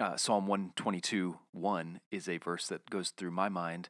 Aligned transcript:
uh, 0.00 0.16
Psalm 0.16 0.46
122 0.46 1.38
1 1.52 2.00
is 2.10 2.28
a 2.28 2.38
verse 2.38 2.68
that 2.68 2.88
goes 2.90 3.10
through 3.10 3.30
my 3.30 3.48
mind 3.48 3.88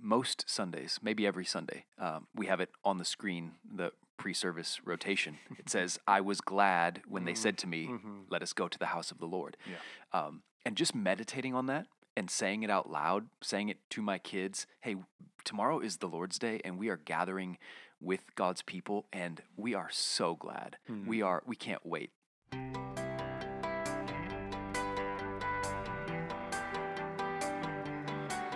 most 0.00 0.44
Sundays, 0.46 0.98
maybe 1.02 1.26
every 1.26 1.44
Sunday. 1.44 1.84
Um, 1.98 2.26
we 2.34 2.46
have 2.46 2.60
it 2.60 2.70
on 2.84 2.98
the 2.98 3.04
screen, 3.04 3.52
the 3.74 3.92
pre 4.16 4.34
service 4.34 4.80
rotation. 4.84 5.38
It 5.58 5.70
says, 5.70 5.98
I 6.06 6.20
was 6.20 6.40
glad 6.40 7.02
when 7.08 7.24
they 7.24 7.34
said 7.34 7.58
to 7.58 7.66
me, 7.66 7.90
Let 8.30 8.42
us 8.42 8.52
go 8.52 8.68
to 8.68 8.78
the 8.78 8.86
house 8.86 9.10
of 9.10 9.18
the 9.18 9.26
Lord. 9.26 9.56
Yeah. 9.66 10.18
Um, 10.18 10.42
and 10.64 10.76
just 10.76 10.94
meditating 10.94 11.54
on 11.54 11.66
that 11.66 11.86
and 12.16 12.30
saying 12.30 12.62
it 12.62 12.70
out 12.70 12.90
loud, 12.90 13.28
saying 13.42 13.68
it 13.68 13.78
to 13.90 14.02
my 14.02 14.18
kids 14.18 14.66
hey, 14.80 14.96
tomorrow 15.44 15.80
is 15.80 15.98
the 15.98 16.08
Lord's 16.08 16.38
day 16.38 16.60
and 16.64 16.78
we 16.78 16.88
are 16.88 16.96
gathering 16.96 17.58
with 18.00 18.34
God's 18.34 18.62
people 18.62 19.06
and 19.12 19.42
we 19.56 19.74
are 19.74 19.88
so 19.90 20.34
glad. 20.34 20.76
We 21.06 21.22
are, 21.22 21.42
we 21.46 21.56
can't 21.56 21.84
wait. 21.84 22.10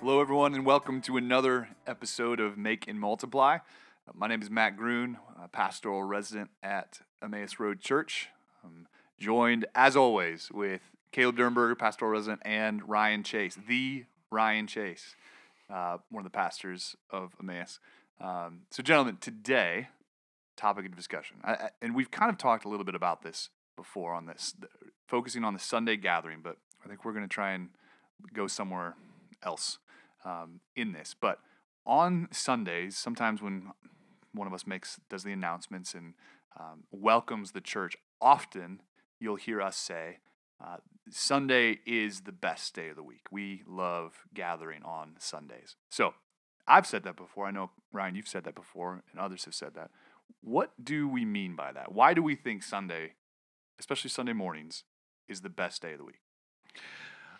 Hello, 0.00 0.20
everyone, 0.20 0.54
and 0.54 0.64
welcome 0.64 1.00
to 1.02 1.16
another 1.16 1.68
episode 1.86 2.40
of 2.40 2.56
Make 2.56 2.86
and 2.88 2.98
Multiply. 3.00 3.56
Uh, 4.08 4.12
My 4.14 4.26
name 4.28 4.40
is 4.42 4.50
Matt 4.50 4.76
Groon, 4.76 5.18
pastoral 5.52 6.02
resident 6.02 6.50
at 6.62 7.00
Emmaus 7.22 7.58
Road 7.58 7.80
Church. 7.80 8.28
I'm 8.64 8.86
joined, 9.18 9.66
as 9.74 9.96
always, 9.96 10.50
with 10.52 10.82
Caleb 11.12 11.36
Dernberger, 11.36 11.76
pastoral 11.78 12.10
resident, 12.10 12.40
and 12.44 12.88
Ryan 12.88 13.22
Chase, 13.22 13.58
the 13.68 14.04
Ryan 14.30 14.66
Chase, 14.66 15.16
uh, 15.72 15.98
one 16.10 16.20
of 16.24 16.30
the 16.30 16.36
pastors 16.36 16.96
of 17.10 17.32
Emmaus. 17.40 17.80
Um, 18.20 18.62
so, 18.70 18.82
gentlemen, 18.82 19.18
today, 19.20 19.88
topic 20.56 20.86
of 20.86 20.96
discussion, 20.96 21.38
I, 21.44 21.52
I- 21.52 21.70
and 21.82 21.94
we've 21.94 22.10
kind 22.10 22.30
of 22.30 22.38
talked 22.38 22.64
a 22.64 22.68
little 22.68 22.84
bit 22.84 22.94
about 22.94 23.22
this 23.22 23.50
before 23.76 24.12
on 24.14 24.26
this, 24.26 24.54
th- 24.58 24.70
focusing 25.06 25.44
on 25.44 25.54
the 25.54 25.60
Sunday 25.60 25.96
gathering, 25.96 26.38
but 26.42 26.56
I 26.84 26.88
think 26.88 27.04
we're 27.04 27.12
going 27.12 27.24
to 27.24 27.28
try 27.32 27.52
and 27.52 27.68
go 28.32 28.46
somewhere 28.46 28.94
else 29.44 29.78
um, 30.24 30.60
in 30.76 30.92
this. 30.92 31.14
But 31.18 31.38
on 31.86 32.28
Sundays, 32.30 32.96
sometimes 32.96 33.42
when 33.42 33.70
one 34.32 34.46
of 34.46 34.52
us 34.52 34.66
makes 34.66 35.00
does 35.08 35.24
the 35.24 35.32
announcements 35.32 35.94
and 35.94 36.14
um, 36.58 36.84
welcomes 36.90 37.52
the 37.52 37.60
church, 37.60 37.96
often 38.20 38.82
you'll 39.20 39.36
hear 39.36 39.60
us 39.60 39.76
say, 39.76 40.18
uh, 40.64 40.76
"Sunday 41.10 41.78
is 41.86 42.22
the 42.22 42.32
best 42.32 42.74
day 42.74 42.88
of 42.88 42.96
the 42.96 43.02
week. 43.02 43.26
We 43.30 43.62
love 43.66 44.24
gathering 44.34 44.82
on 44.84 45.14
Sundays." 45.18 45.76
So 45.90 46.14
I've 46.66 46.86
said 46.86 47.04
that 47.04 47.16
before. 47.16 47.46
I 47.46 47.50
know 47.50 47.70
Ryan, 47.92 48.14
you've 48.14 48.28
said 48.28 48.44
that 48.44 48.54
before, 48.54 49.02
and 49.10 49.20
others 49.20 49.44
have 49.46 49.54
said 49.54 49.74
that. 49.74 49.90
What 50.42 50.72
do 50.82 51.08
we 51.08 51.24
mean 51.24 51.56
by 51.56 51.72
that? 51.72 51.92
Why 51.92 52.12
do 52.12 52.22
we 52.22 52.34
think 52.34 52.62
Sunday, 52.62 53.14
especially 53.80 54.10
Sunday 54.10 54.34
mornings, 54.34 54.84
is 55.26 55.40
the 55.40 55.48
best 55.48 55.82
day 55.82 55.92
of 55.92 55.98
the 55.98 56.04
week? 56.04 56.20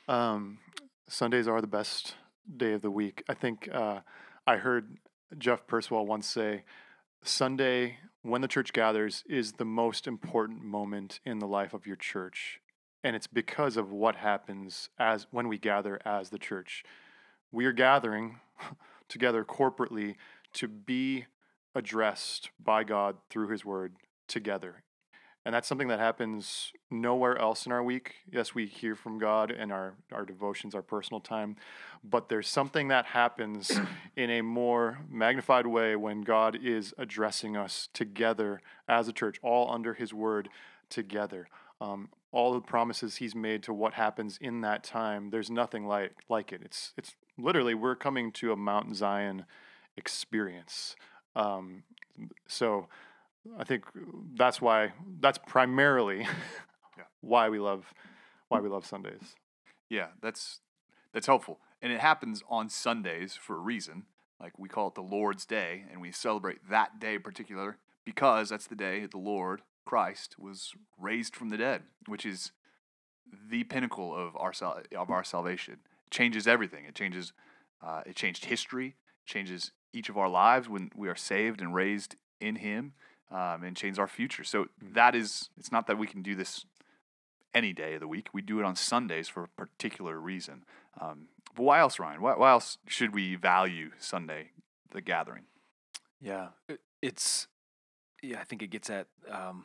Um, 0.08 0.58
Sundays 1.06 1.46
are 1.46 1.60
the 1.60 1.66
best 1.66 2.14
day 2.56 2.72
of 2.72 2.82
the 2.82 2.90
week. 2.90 3.22
I 3.28 3.34
think 3.34 3.68
uh, 3.72 4.00
I 4.46 4.56
heard 4.56 4.98
Jeff 5.36 5.66
Purswell 5.66 6.06
once 6.06 6.26
say, 6.26 6.64
Sunday, 7.22 7.98
when 8.22 8.40
the 8.40 8.48
church 8.48 8.72
gathers, 8.72 9.24
is 9.28 9.52
the 9.52 9.64
most 9.64 10.06
important 10.06 10.62
moment 10.62 11.20
in 11.24 11.38
the 11.38 11.46
life 11.46 11.74
of 11.74 11.86
your 11.86 11.96
church. 11.96 12.60
And 13.04 13.14
it's 13.14 13.26
because 13.26 13.76
of 13.76 13.92
what 13.92 14.16
happens 14.16 14.88
as 14.98 15.26
when 15.30 15.48
we 15.48 15.58
gather 15.58 16.00
as 16.04 16.30
the 16.30 16.38
church. 16.38 16.84
We 17.52 17.64
are 17.66 17.72
gathering 17.72 18.40
together 19.08 19.44
corporately 19.44 20.16
to 20.54 20.68
be 20.68 21.26
addressed 21.74 22.50
by 22.62 22.84
God 22.84 23.16
through 23.30 23.48
His 23.48 23.64
Word 23.64 23.94
together. 24.26 24.82
And 25.48 25.54
that's 25.54 25.66
something 25.66 25.88
that 25.88 25.98
happens 25.98 26.74
nowhere 26.90 27.38
else 27.38 27.64
in 27.64 27.72
our 27.72 27.82
week. 27.82 28.16
Yes, 28.30 28.54
we 28.54 28.66
hear 28.66 28.94
from 28.94 29.18
God 29.18 29.50
and 29.50 29.72
our, 29.72 29.94
our 30.12 30.26
devotions, 30.26 30.74
our 30.74 30.82
personal 30.82 31.20
time, 31.20 31.56
but 32.04 32.28
there's 32.28 32.46
something 32.46 32.88
that 32.88 33.06
happens 33.06 33.80
in 34.16 34.28
a 34.28 34.42
more 34.42 34.98
magnified 35.08 35.66
way 35.66 35.96
when 35.96 36.20
God 36.20 36.58
is 36.62 36.92
addressing 36.98 37.56
us 37.56 37.88
together 37.94 38.60
as 38.86 39.08
a 39.08 39.12
church, 39.14 39.38
all 39.42 39.72
under 39.72 39.94
His 39.94 40.12
word 40.12 40.50
together. 40.90 41.48
Um, 41.80 42.10
all 42.30 42.52
the 42.52 42.60
promises 42.60 43.16
He's 43.16 43.34
made 43.34 43.62
to 43.62 43.72
what 43.72 43.94
happens 43.94 44.36
in 44.42 44.60
that 44.60 44.84
time, 44.84 45.30
there's 45.30 45.50
nothing 45.50 45.86
like, 45.86 46.12
like 46.28 46.52
it. 46.52 46.60
It's, 46.62 46.92
it's 46.98 47.16
literally, 47.38 47.72
we're 47.72 47.96
coming 47.96 48.32
to 48.32 48.52
a 48.52 48.56
Mount 48.56 48.94
Zion 48.94 49.46
experience. 49.96 50.94
Um, 51.34 51.84
so, 52.46 52.88
I 53.58 53.64
think 53.64 53.84
that's 54.36 54.60
why 54.60 54.92
that's 55.20 55.38
primarily 55.38 56.20
Yeah. 56.98 57.04
why 57.20 57.48
we 57.48 57.58
love 57.60 57.92
why 58.48 58.60
we 58.60 58.68
love 58.68 58.84
Sundays. 58.86 59.34
Yeah, 59.88 60.08
that's 60.20 60.60
that's 61.12 61.26
helpful. 61.26 61.60
And 61.80 61.92
it 61.92 62.00
happens 62.00 62.42
on 62.48 62.68
Sundays 62.68 63.34
for 63.34 63.56
a 63.56 63.60
reason. 63.60 64.04
Like 64.40 64.58
we 64.58 64.68
call 64.68 64.88
it 64.88 64.94
the 64.94 65.02
Lord's 65.02 65.44
Day, 65.46 65.84
and 65.90 66.00
we 66.00 66.12
celebrate 66.12 66.58
that 66.70 67.00
day 67.00 67.14
in 67.14 67.22
particular 67.22 67.78
because 68.04 68.48
that's 68.48 68.66
the 68.66 68.76
day 68.76 69.06
the 69.06 69.18
Lord 69.18 69.62
Christ 69.84 70.36
was 70.38 70.72
raised 70.98 71.34
from 71.36 71.48
the 71.50 71.56
dead, 71.56 71.82
which 72.06 72.24
is 72.26 72.52
the 73.50 73.64
pinnacle 73.64 74.14
of 74.14 74.36
our 74.36 74.52
sal- 74.52 74.82
of 74.96 75.10
our 75.10 75.24
salvation. 75.24 75.74
It 76.06 76.10
changes 76.10 76.46
everything. 76.46 76.84
It 76.84 76.94
changes. 76.94 77.32
Uh, 77.82 78.02
it 78.06 78.16
changed 78.16 78.46
history. 78.46 78.96
Changes 79.26 79.72
each 79.92 80.08
of 80.08 80.16
our 80.16 80.28
lives 80.28 80.68
when 80.68 80.90
we 80.96 81.08
are 81.08 81.14
saved 81.16 81.60
and 81.60 81.74
raised 81.74 82.16
in 82.40 82.56
Him, 82.56 82.92
um, 83.30 83.62
and 83.64 83.76
change 83.76 83.98
our 83.98 84.06
future. 84.08 84.44
So 84.44 84.66
that 84.80 85.14
is. 85.14 85.50
It's 85.58 85.72
not 85.72 85.86
that 85.86 85.98
we 85.98 86.06
can 86.06 86.22
do 86.22 86.34
this 86.34 86.64
any 87.54 87.72
day 87.72 87.94
of 87.94 88.00
the 88.00 88.08
week. 88.08 88.28
We 88.32 88.42
do 88.42 88.58
it 88.58 88.64
on 88.64 88.76
Sundays 88.76 89.28
for 89.28 89.44
a 89.44 89.48
particular 89.48 90.18
reason. 90.20 90.64
Um, 91.00 91.28
but 91.54 91.62
why 91.62 91.80
else, 91.80 91.98
Ryan? 91.98 92.20
Why, 92.20 92.34
why 92.36 92.50
else 92.50 92.78
should 92.86 93.14
we 93.14 93.34
value 93.36 93.90
Sunday, 93.98 94.50
the 94.92 95.00
gathering? 95.00 95.44
Yeah, 96.20 96.48
it's 97.00 97.48
yeah. 98.22 98.40
I 98.40 98.44
think 98.44 98.62
it 98.62 98.68
gets 98.68 98.90
at 98.90 99.06
um, 99.30 99.64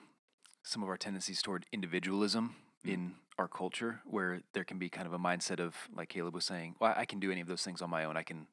some 0.64 0.84
of 0.84 0.90
our 0.90 0.98
tendencies 0.98 1.42
toward 1.42 1.66
individualism 1.72 2.56
Mm. 2.86 2.94
in 2.94 3.16
our 3.38 3.48
culture, 3.48 4.02
where 4.04 4.42
there 4.52 4.66
can 4.66 4.78
be 4.78 4.90
kind 4.90 5.08
of 5.08 5.14
a 5.14 5.18
mindset 5.18 5.62
of, 5.62 5.74
like 5.96 6.10
Caleb 6.10 6.36
was 6.36 6.44
saying, 6.44 6.76
well, 6.82 6.94
I 6.98 7.06
can 7.06 7.20
do 7.20 7.32
any 7.32 7.40
of 7.40 7.48
those 7.48 7.64
things 7.64 7.82
on 7.82 7.90
my 7.90 8.04
own. 8.04 8.18
I 8.18 8.24
can 8.24 8.48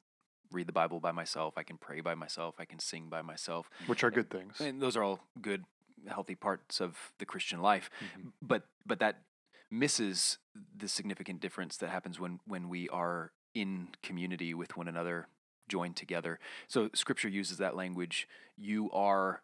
read 0.51 0.67
the 0.67 0.73
Bible 0.73 0.99
by 0.99 1.11
myself. 1.11 1.53
I 1.57 1.63
can 1.63 1.77
pray 1.77 2.01
by 2.01 2.15
myself. 2.15 2.55
I 2.59 2.65
can 2.65 2.79
sing 2.79 3.09
by 3.09 3.21
myself. 3.21 3.69
Which 3.87 4.03
are 4.03 4.11
good 4.11 4.29
things. 4.29 4.59
And 4.59 4.81
those 4.81 4.95
are 4.97 5.03
all 5.03 5.19
good, 5.41 5.65
healthy 6.07 6.35
parts 6.35 6.79
of 6.81 6.97
the 7.19 7.25
Christian 7.25 7.61
life. 7.61 7.89
Mhm. 7.99 8.31
But 8.41 8.67
but 8.85 8.99
that 8.99 9.23
misses 9.69 10.37
the 10.75 10.87
significant 10.87 11.39
difference 11.39 11.77
that 11.77 11.89
happens 11.89 12.19
when 12.19 12.39
when 12.45 12.69
we 12.69 12.89
are 12.89 13.31
in 13.53 13.89
community 14.03 14.53
with 14.53 14.77
one 14.77 14.87
another, 14.87 15.27
joined 15.67 15.95
together. 15.97 16.39
So 16.67 16.89
Scripture 16.93 17.27
uses 17.29 17.57
that 17.57 17.75
language. 17.75 18.27
You 18.57 18.89
are 18.91 19.41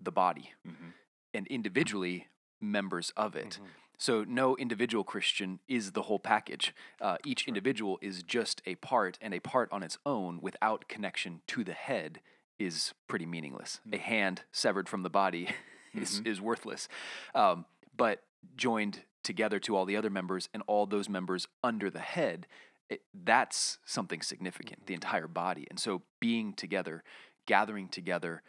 the 0.00 0.12
body, 0.12 0.52
Mm-hmm. 0.66 0.90
and 1.34 1.46
individually 1.46 2.28
members 2.60 3.10
of 3.16 3.34
it. 3.36 3.58
Mhm. 3.60 3.68
So 3.98 4.24
no 4.24 4.56
individual 4.56 5.04
Christian 5.04 5.60
is 5.68 5.92
the 5.92 6.02
whole 6.02 6.18
package. 6.18 6.74
Uh, 7.00 7.16
each 7.24 7.48
individual 7.48 7.98
is 8.02 8.22
just 8.22 8.60
a 8.66 8.74
part, 8.76 9.18
and 9.20 9.32
a 9.32 9.40
part 9.40 9.68
on 9.72 9.82
its 9.82 9.98
own 10.04 10.40
without 10.40 10.88
connection 10.88 11.40
to 11.48 11.64
the 11.64 11.72
head 11.72 12.20
is 12.58 12.94
pretty 13.08 13.26
meaningless. 13.26 13.80
A 13.92 13.98
hand 13.98 14.42
severed 14.52 14.88
from 14.88 15.02
the 15.02 15.10
body 15.10 15.48
is, 15.94 16.20
is 16.24 16.40
worthless. 16.40 16.88
Um, 17.34 17.64
but 17.96 18.22
joined 18.56 19.02
together 19.22 19.58
to 19.60 19.76
all 19.76 19.84
the 19.84 19.96
other 19.96 20.10
members 20.10 20.48
and 20.54 20.62
all 20.66 20.86
those 20.86 21.08
members 21.08 21.48
under 21.62 21.90
the 21.90 22.00
head, 22.00 22.46
it, 22.88 23.02
that's 23.24 23.78
something 23.84 24.22
significant, 24.22 24.86
the 24.86 24.94
entire 24.94 25.26
body. 25.26 25.66
And 25.68 25.78
so 25.80 26.02
being 26.20 26.52
together, 26.52 27.02
gathering 27.46 27.88
together, 27.88 28.42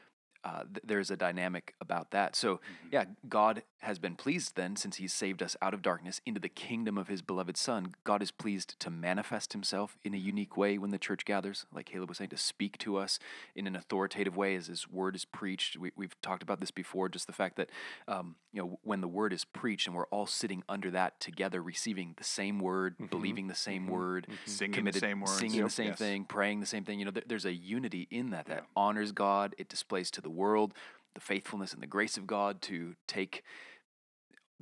uh, 0.43 0.63
th- 0.63 0.83
there's 0.85 1.11
a 1.11 1.17
dynamic 1.17 1.73
about 1.81 2.11
that. 2.11 2.35
So, 2.35 2.61
yeah, 2.91 3.05
God 3.27 3.63
has 3.81 3.99
been 3.99 4.15
pleased 4.15 4.55
then, 4.55 4.75
since 4.75 4.97
he's 4.97 5.13
saved 5.13 5.43
us 5.43 5.55
out 5.61 5.73
of 5.73 5.81
darkness 5.81 6.19
into 6.25 6.39
the 6.39 6.49
kingdom 6.49 6.97
of 6.97 7.07
his 7.07 7.21
beloved 7.21 7.55
Son, 7.55 7.93
God 8.03 8.21
is 8.23 8.31
pleased 8.31 8.79
to 8.79 8.89
manifest 8.89 9.53
himself 9.53 9.97
in 10.03 10.13
a 10.13 10.17
unique 10.17 10.57
way 10.57 10.77
when 10.77 10.89
the 10.89 10.97
church 10.97 11.25
gathers, 11.25 11.65
like 11.71 11.85
Caleb 11.85 12.09
was 12.09 12.17
saying, 12.17 12.31
to 12.31 12.37
speak 12.37 12.77
to 12.79 12.97
us 12.97 13.19
in 13.55 13.67
an 13.67 13.75
authoritative 13.75 14.35
way 14.35 14.55
as 14.55 14.67
his 14.67 14.89
word 14.89 15.15
is 15.15 15.25
preached. 15.25 15.77
We, 15.77 15.91
we've 15.95 16.19
talked 16.21 16.41
about 16.41 16.59
this 16.59 16.71
before, 16.71 17.07
just 17.07 17.27
the 17.27 17.33
fact 17.33 17.55
that, 17.57 17.69
um, 18.07 18.35
you 18.51 18.61
know, 18.61 18.79
when 18.83 19.01
the 19.01 19.07
word 19.07 19.31
is 19.31 19.45
preached 19.45 19.85
and 19.87 19.95
we're 19.95 20.07
all 20.07 20.25
sitting 20.25 20.63
under 20.67 20.89
that 20.91 21.19
together, 21.19 21.61
receiving 21.61 22.15
the 22.17 22.23
same 22.23 22.59
word, 22.59 22.95
mm-hmm. 22.95 23.05
believing 23.05 23.47
the 23.47 23.55
same 23.55 23.83
mm-hmm. 23.83 23.91
word, 23.91 24.27
mm-hmm. 24.27 24.49
Singing 24.49 24.71
the 24.71 24.77
committed, 24.77 25.01
same 25.01 25.21
words. 25.21 25.37
singing 25.37 25.57
Yep. 25.57 25.65
the 25.65 25.71
same 25.71 25.87
Yes. 25.87 25.99
thing, 25.99 26.25
praying 26.25 26.59
the 26.61 26.65
same 26.65 26.83
thing. 26.83 26.99
You 26.99 27.05
know, 27.05 27.11
there, 27.11 27.23
there's 27.27 27.45
a 27.45 27.53
unity 27.53 28.07
in 28.09 28.31
that 28.31 28.47
that 28.47 28.65
honors 28.75 29.11
God. 29.11 29.53
It 29.57 29.69
displays 29.69 30.09
to 30.11 30.21
the 30.21 30.29
world 30.29 30.73
the 31.17 31.21
faithfulness 31.21 31.73
and 31.73 31.81
the 31.81 31.87
grace 31.87 32.15
of 32.15 32.27
God 32.27 32.61
to 32.61 32.93
take 33.07 33.43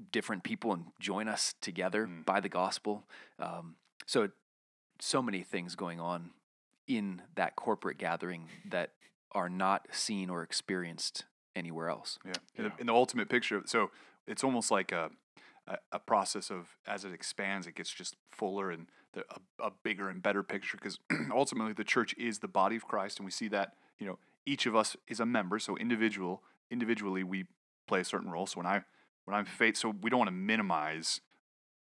different 0.10 0.46
people 0.46 0.72
and 0.72 0.86
join 1.02 1.28
us 1.28 1.54
together 1.60 2.08
Mm. 2.08 2.26
by 2.26 2.40
the 2.40 2.48
gospel. 2.48 3.04
Um, 3.40 3.76
so, 4.06 4.30
so 5.00 5.22
many 5.22 5.44
things 5.44 5.76
going 5.76 6.00
on 6.00 6.32
in 6.88 7.22
that 7.36 7.58
corporate 7.58 7.98
gathering 7.98 8.48
that 8.70 8.94
are 9.34 9.50
not 9.50 9.88
seen 9.92 10.30
or 10.30 10.44
experienced 10.44 11.26
anywhere 11.58 11.90
else. 11.90 12.20
Yeah. 12.26 12.32
In, 12.56 12.64
the, 12.64 12.72
in 12.80 12.88
the 12.88 12.94
ultimate 12.94 13.28
picture, 13.28 13.62
so 13.66 13.92
it's 14.26 14.44
almost 14.44 14.72
like 14.72 14.94
a, 14.94 15.10
a, 15.68 15.78
a 15.92 16.00
process 16.00 16.50
of 16.50 16.78
as 16.88 17.04
it 17.04 17.12
expands, 17.14 17.68
it 17.68 17.76
gets 17.76 17.94
just 17.94 18.16
fuller 18.32 18.72
and 18.72 18.88
the, 19.12 19.26
a, 19.60 19.68
a 19.68 19.72
bigger 19.84 20.08
and 20.08 20.24
better 20.24 20.42
picture 20.42 20.78
because 20.78 21.00
ultimately 21.34 21.74
the 21.74 21.84
church 21.84 22.16
is 22.18 22.40
the 22.40 22.48
body 22.48 22.78
of 22.78 22.88
Christ, 22.88 23.20
and 23.20 23.26
we 23.26 23.32
see 23.32 23.50
that 23.50 23.74
you 24.00 24.08
know 24.08 24.20
each 24.46 24.66
of 24.66 24.76
us 24.76 24.96
is 25.08 25.20
a 25.20 25.26
member. 25.26 25.60
So 25.60 25.78
individual, 25.78 26.44
individually, 26.70 27.24
we 27.24 27.46
play 27.88 28.02
a 28.02 28.06
certain 28.06 28.32
role. 28.32 28.48
So 28.48 28.58
when 28.58 28.68
I 28.68 28.84
when 29.26 29.36
I'm 29.36 29.46
faith, 29.46 29.76
so 29.78 29.94
we 30.02 30.10
don't 30.10 30.20
want 30.20 30.28
to 30.28 30.36
minimize 30.36 31.22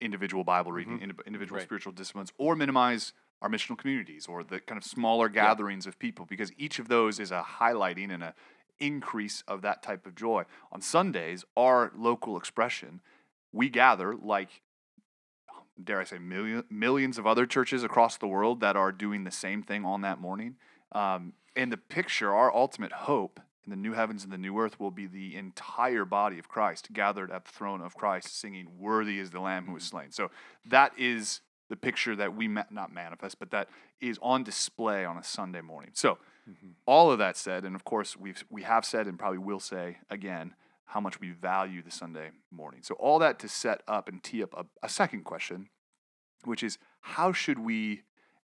individual 0.02 0.44
Bible 0.44 0.72
reading, 0.72 0.96
mm-hmm. 0.96 1.04
indi- 1.04 1.24
individual 1.26 1.58
Right. 1.58 1.66
spiritual 1.66 1.94
disciplines, 1.94 2.34
or 2.38 2.56
minimize 2.56 3.14
our 3.42 3.50
missional 3.50 3.78
communities 3.78 4.28
or 4.28 4.44
the 4.44 4.60
kind 4.60 4.78
of 4.78 4.84
smaller 4.84 5.30
gatherings 5.30 5.88
of 5.88 5.98
people 5.98 6.26
because 6.26 6.52
each 6.58 6.78
of 6.80 6.90
those 6.90 7.20
is 7.20 7.32
a 7.32 7.46
highlighting 7.60 8.14
and 8.14 8.22
a 8.22 8.34
increase 8.80 9.44
of 9.48 9.62
that 9.62 9.82
type 9.84 10.06
of 10.06 10.16
joy. 10.16 10.44
On 10.72 10.82
Sundays, 10.82 11.46
our 11.56 11.92
local 11.96 12.38
expression, 12.38 13.02
we 13.52 13.70
gather 13.70 14.16
like 14.16 14.62
dare 15.82 16.02
I 16.02 16.04
say 16.04 16.20
million, 16.20 16.64
millions 16.70 17.18
of 17.18 17.26
other 17.26 17.46
churches 17.46 17.84
across 17.84 18.18
the 18.18 18.28
world 18.28 18.60
that 18.60 18.76
are 18.76 18.92
doing 18.92 19.24
the 19.24 19.32
same 19.32 19.64
thing 19.64 19.86
on 19.86 20.02
that 20.02 20.20
morning. 20.20 20.56
Um, 20.92 21.34
and 21.56 21.72
the 21.72 21.78
picture, 21.78 22.34
our 22.34 22.54
ultimate 22.56 22.92
hope 22.92 23.40
in 23.66 23.70
the 23.72 23.76
new 23.76 23.94
heavens 23.94 24.24
and 24.24 24.32
the 24.32 24.38
new 24.38 24.58
earth 24.60 24.80
will 24.80 24.92
be 24.92 25.06
the 25.06 25.36
entire 25.36 26.06
body 26.06 26.40
of 26.40 26.48
Christ 26.48 26.92
gathered 26.94 27.32
at 27.32 27.46
the 27.46 27.52
throne 27.52 27.82
of 27.82 27.96
Christ 27.96 28.40
singing 28.40 28.68
worthy 28.78 29.20
is 29.20 29.32
the 29.32 29.40
lamb 29.40 29.66
who 29.66 29.74
was 29.74 29.84
slain. 29.84 30.12
So 30.12 30.32
that 30.66 30.94
is 30.98 31.42
the 31.70 31.76
picture 31.76 32.16
that 32.16 32.36
we 32.36 32.48
ma- 32.48 32.64
not 32.72 32.92
manifest, 32.92 33.38
but 33.40 33.52
that 33.52 33.70
is 34.02 34.18
on 34.22 34.44
display 34.44 35.06
on 35.06 35.18
a 35.18 35.24
Sunday 35.24 35.62
morning. 35.62 35.92
So 35.94 36.18
all 36.86 37.12
of 37.12 37.20
that 37.20 37.38
said, 37.38 37.64
and 37.64 37.76
of 37.76 37.84
course 37.84 38.18
we've 38.18 38.44
we 38.50 38.64
have 38.64 38.86
said 38.86 39.06
and 39.06 39.20
probably 39.20 39.38
will 39.38 39.60
say 39.60 39.98
again 40.10 40.56
how 40.86 41.00
much 41.00 41.20
we 41.20 41.30
value 41.30 41.84
the 41.84 41.92
Sunday 41.92 42.32
morning. 42.52 42.82
So 42.82 42.96
all 42.96 43.20
that 43.20 43.38
to 43.40 43.48
set 43.48 43.82
up 43.88 44.10
and 44.10 44.24
tee 44.24 44.42
up 44.42 44.54
a, 44.58 44.66
a 44.84 44.90
second 44.90 45.24
question, 45.24 45.70
which 46.44 46.64
is 46.64 46.80
how 47.02 47.32
should 47.32 47.60
we 47.60 48.02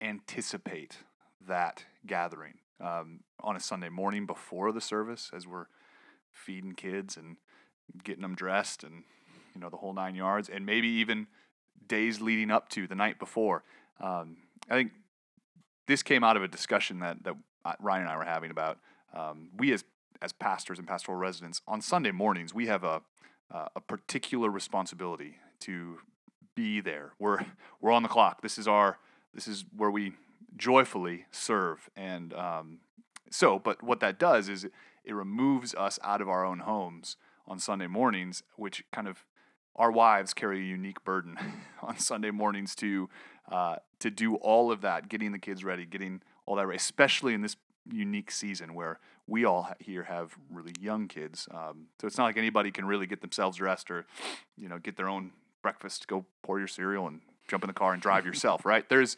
anticipate 0.02 0.98
that 1.46 1.84
gathering 2.06 2.54
um, 2.80 3.20
on 3.40 3.56
a 3.56 3.60
Sunday 3.60 3.88
morning 3.88 4.26
before 4.26 4.72
the 4.72 4.80
service 4.80 5.30
as 5.34 5.46
we're 5.46 5.66
feeding 6.32 6.72
kids 6.72 7.16
and 7.16 7.36
getting 8.04 8.22
them 8.22 8.34
dressed 8.34 8.84
and 8.84 9.04
you 9.54 9.60
know 9.60 9.70
the 9.70 9.76
whole 9.76 9.94
nine 9.94 10.14
yards, 10.14 10.48
and 10.48 10.66
maybe 10.66 10.88
even 10.88 11.26
days 11.88 12.20
leading 12.20 12.50
up 12.50 12.68
to 12.70 12.86
the 12.86 12.94
night 12.94 13.18
before. 13.18 13.64
Um, 14.00 14.36
I 14.68 14.74
think 14.74 14.92
this 15.86 16.02
came 16.02 16.22
out 16.22 16.36
of 16.36 16.42
a 16.42 16.48
discussion 16.48 17.00
that 17.00 17.24
that 17.24 17.34
uh, 17.64 17.72
Ryan 17.80 18.02
and 18.02 18.10
I 18.10 18.16
were 18.16 18.24
having 18.24 18.50
about 18.50 18.78
um, 19.14 19.50
we 19.56 19.72
as 19.72 19.84
as 20.20 20.32
pastors 20.32 20.78
and 20.78 20.86
pastoral 20.86 21.16
residents 21.16 21.62
on 21.66 21.80
Sunday 21.80 22.10
mornings 22.10 22.52
we 22.54 22.66
have 22.66 22.84
a 22.84 23.02
uh, 23.50 23.68
a 23.76 23.80
particular 23.80 24.50
responsibility 24.50 25.36
to 25.60 25.98
be 26.54 26.80
there. 26.80 27.12
We're 27.18 27.38
we're 27.80 27.92
on 27.92 28.02
the 28.02 28.08
clock. 28.08 28.42
This 28.42 28.58
is 28.58 28.68
our 28.68 28.98
this 29.34 29.48
is 29.48 29.64
where 29.76 29.90
we 29.90 30.12
joyfully 30.56 31.26
serve 31.30 31.90
and 31.96 32.32
um, 32.34 32.78
so. 33.30 33.58
But 33.58 33.82
what 33.82 34.00
that 34.00 34.18
does 34.18 34.48
is 34.48 34.64
it, 34.64 34.72
it 35.04 35.14
removes 35.14 35.74
us 35.74 35.98
out 36.02 36.20
of 36.20 36.28
our 36.28 36.44
own 36.44 36.60
homes 36.60 37.16
on 37.46 37.58
Sunday 37.58 37.86
mornings, 37.86 38.42
which 38.56 38.84
kind 38.92 39.08
of 39.08 39.24
our 39.76 39.90
wives 39.90 40.34
carry 40.34 40.60
a 40.60 40.64
unique 40.64 41.04
burden 41.04 41.36
on 41.82 41.98
Sunday 41.98 42.30
mornings 42.30 42.74
to 42.76 43.08
uh, 43.50 43.76
to 44.00 44.10
do 44.10 44.34
all 44.36 44.72
of 44.72 44.80
that, 44.80 45.08
getting 45.08 45.32
the 45.32 45.38
kids 45.38 45.64
ready, 45.64 45.86
getting 45.86 46.20
all 46.46 46.56
that 46.56 46.66
ready, 46.66 46.76
especially 46.76 47.34
in 47.34 47.42
this 47.42 47.56
unique 47.90 48.30
season 48.30 48.74
where 48.74 48.98
we 49.26 49.44
all 49.44 49.70
here 49.78 50.04
have 50.04 50.36
really 50.50 50.72
young 50.80 51.08
kids. 51.08 51.48
Um, 51.52 51.86
so 52.00 52.06
it's 52.06 52.18
not 52.18 52.24
like 52.24 52.36
anybody 52.36 52.70
can 52.70 52.84
really 52.84 53.06
get 53.06 53.20
themselves 53.20 53.58
dressed 53.58 53.90
or, 53.90 54.06
you 54.56 54.68
know, 54.68 54.78
get 54.78 54.96
their 54.96 55.08
own 55.08 55.32
breakfast, 55.62 56.06
go 56.06 56.24
pour 56.42 56.58
your 56.58 56.68
cereal 56.68 57.06
and 57.06 57.20
jump 57.48 57.64
in 57.64 57.68
the 57.68 57.74
car 57.74 57.92
and 57.92 58.02
drive 58.02 58.26
yourself, 58.26 58.64
right? 58.64 58.88
There's 58.88 59.16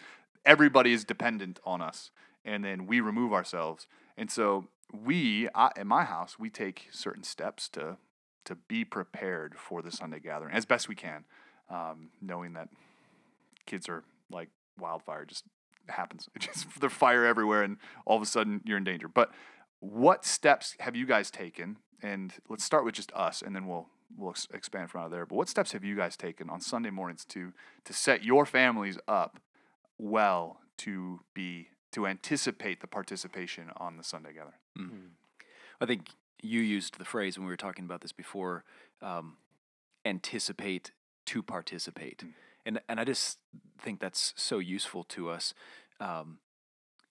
everybody 0.49 0.93
is 0.93 1.05
dependent 1.05 1.61
on 1.65 1.81
us, 1.81 2.11
and 2.45 2.65
then 2.65 2.87
we 2.87 3.01
remove 3.01 3.33
ourselves, 3.33 3.87
and 4.17 4.31
so 4.31 4.69
we 4.93 5.49
I, 5.55 5.71
in 5.77 5.87
my 5.87 6.05
house 6.05 6.39
we 6.39 6.49
take 6.49 6.89
certain 6.91 7.23
steps 7.23 7.69
to 7.71 7.99
to 8.47 8.55
be 8.55 8.85
prepared 8.85 9.55
for 9.59 9.83
the 9.83 9.93
Sunday 9.93 10.19
gathering 10.19 10.55
as 10.55 10.65
best 10.65 10.89
we 10.89 10.95
can, 10.95 11.25
um, 11.69 12.09
knowing 12.23 12.55
that 12.55 12.69
kids 13.67 13.89
are 13.89 14.03
like 14.31 14.49
wildfire, 14.81 15.27
just 15.27 15.45
happens. 15.89 16.29
It 16.35 16.43
just 16.43 16.81
there's 16.81 16.93
fire 16.93 17.25
everywhere, 17.25 17.63
and 17.63 17.77
all 18.07 18.17
of 18.17 18.23
a 18.23 18.27
sudden 18.27 18.63
you're 18.65 18.79
in 18.79 18.85
danger. 18.85 19.09
But 19.09 19.31
what 19.81 20.25
steps 20.25 20.75
have 20.81 20.97
you 20.97 21.07
guys 21.07 21.31
taken? 21.31 21.77
And 22.03 22.33
let's 22.49 22.65
start 22.65 22.85
with 22.85 22.95
just 22.95 23.13
us, 23.15 23.43
and 23.43 23.55
then 23.55 23.67
we'll 23.67 23.89
we'll 24.17 24.31
ex- 24.31 24.49
expand 24.55 24.91
from 24.91 25.03
out 25.03 25.07
of 25.07 25.13
there. 25.13 25.27
But 25.27 25.37
what 25.37 25.49
steps 25.49 25.73
have 25.73 25.85
you 25.85 25.95
guys 25.95 26.17
taken 26.17 26.49
on 26.49 26.61
Sunday 26.61 26.91
mornings 26.91 27.25
to 27.27 27.53
to 27.85 27.93
set 27.93 28.25
your 28.25 28.47
families 28.47 28.99
up 29.07 29.41
well 29.99 30.61
to 30.79 31.21
be 31.35 31.69
to 31.93 32.07
anticipate 32.07 32.81
the 32.81 32.87
participation 32.87 33.71
on 33.77 33.97
the 33.97 34.05
Sunday 34.05 34.33
gathering? 34.33 34.61
I 35.81 35.87
think 35.87 36.11
you 36.43 36.61
used 36.61 36.99
the 36.99 37.05
phrase 37.05 37.39
when 37.39 37.47
we 37.47 37.53
were 37.53 37.57
talking 37.57 37.85
about 37.85 38.01
this 38.01 38.13
before 38.13 38.65
um, 39.03 39.37
anticipate 40.05 40.93
to 41.27 41.43
participate. 41.43 42.25
Mm. 42.25 42.33
And, 42.67 42.81
and 42.89 43.01
I 43.01 43.05
just 43.05 43.39
think 43.81 44.01
that's 44.01 44.35
so 44.37 44.59
useful 44.59 45.05
to 45.05 45.31
us 45.31 45.55
um, 46.01 46.39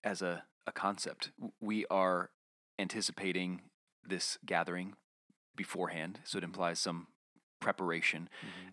as 0.04 0.22
a, 0.22 0.44
a 0.66 0.72
concept. 0.72 1.30
We 1.60 1.84
are 1.90 2.30
anticipating 2.78 3.62
this 4.06 4.38
gathering 4.46 4.94
beforehand, 5.56 6.20
so 6.24 6.38
it 6.38 6.44
implies 6.44 6.78
some 6.78 7.08
preparation, 7.60 8.28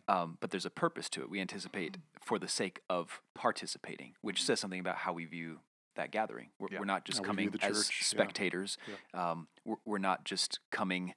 um, 0.07 0.37
but 0.39 0.51
there's 0.51 0.65
a 0.65 0.69
purpose 0.69 1.09
to 1.09 1.21
it. 1.21 1.29
We 1.29 1.39
anticipate 1.41 1.97
for 2.23 2.39
the 2.39 2.47
sake 2.47 2.81
of 2.89 3.21
participating, 3.33 4.13
which 4.21 4.43
says 4.43 4.59
something 4.59 4.79
about 4.79 4.97
how 4.97 5.13
we 5.13 5.25
view 5.25 5.59
that 5.95 6.11
gathering. 6.11 6.49
We're, 6.59 6.67
Yeah. 6.71 6.79
we're 6.79 6.85
not 6.85 7.05
just 7.05 7.19
How 7.19 7.25
coming 7.25 7.47
as 7.61 7.85
church, 7.87 8.01
yeah. 8.01 8.05
spectators. 8.05 8.77
Um, 9.13 9.47
we're, 9.63 9.77
we're 9.85 9.97
not 9.97 10.23
just 10.25 10.59
coming 10.71 11.13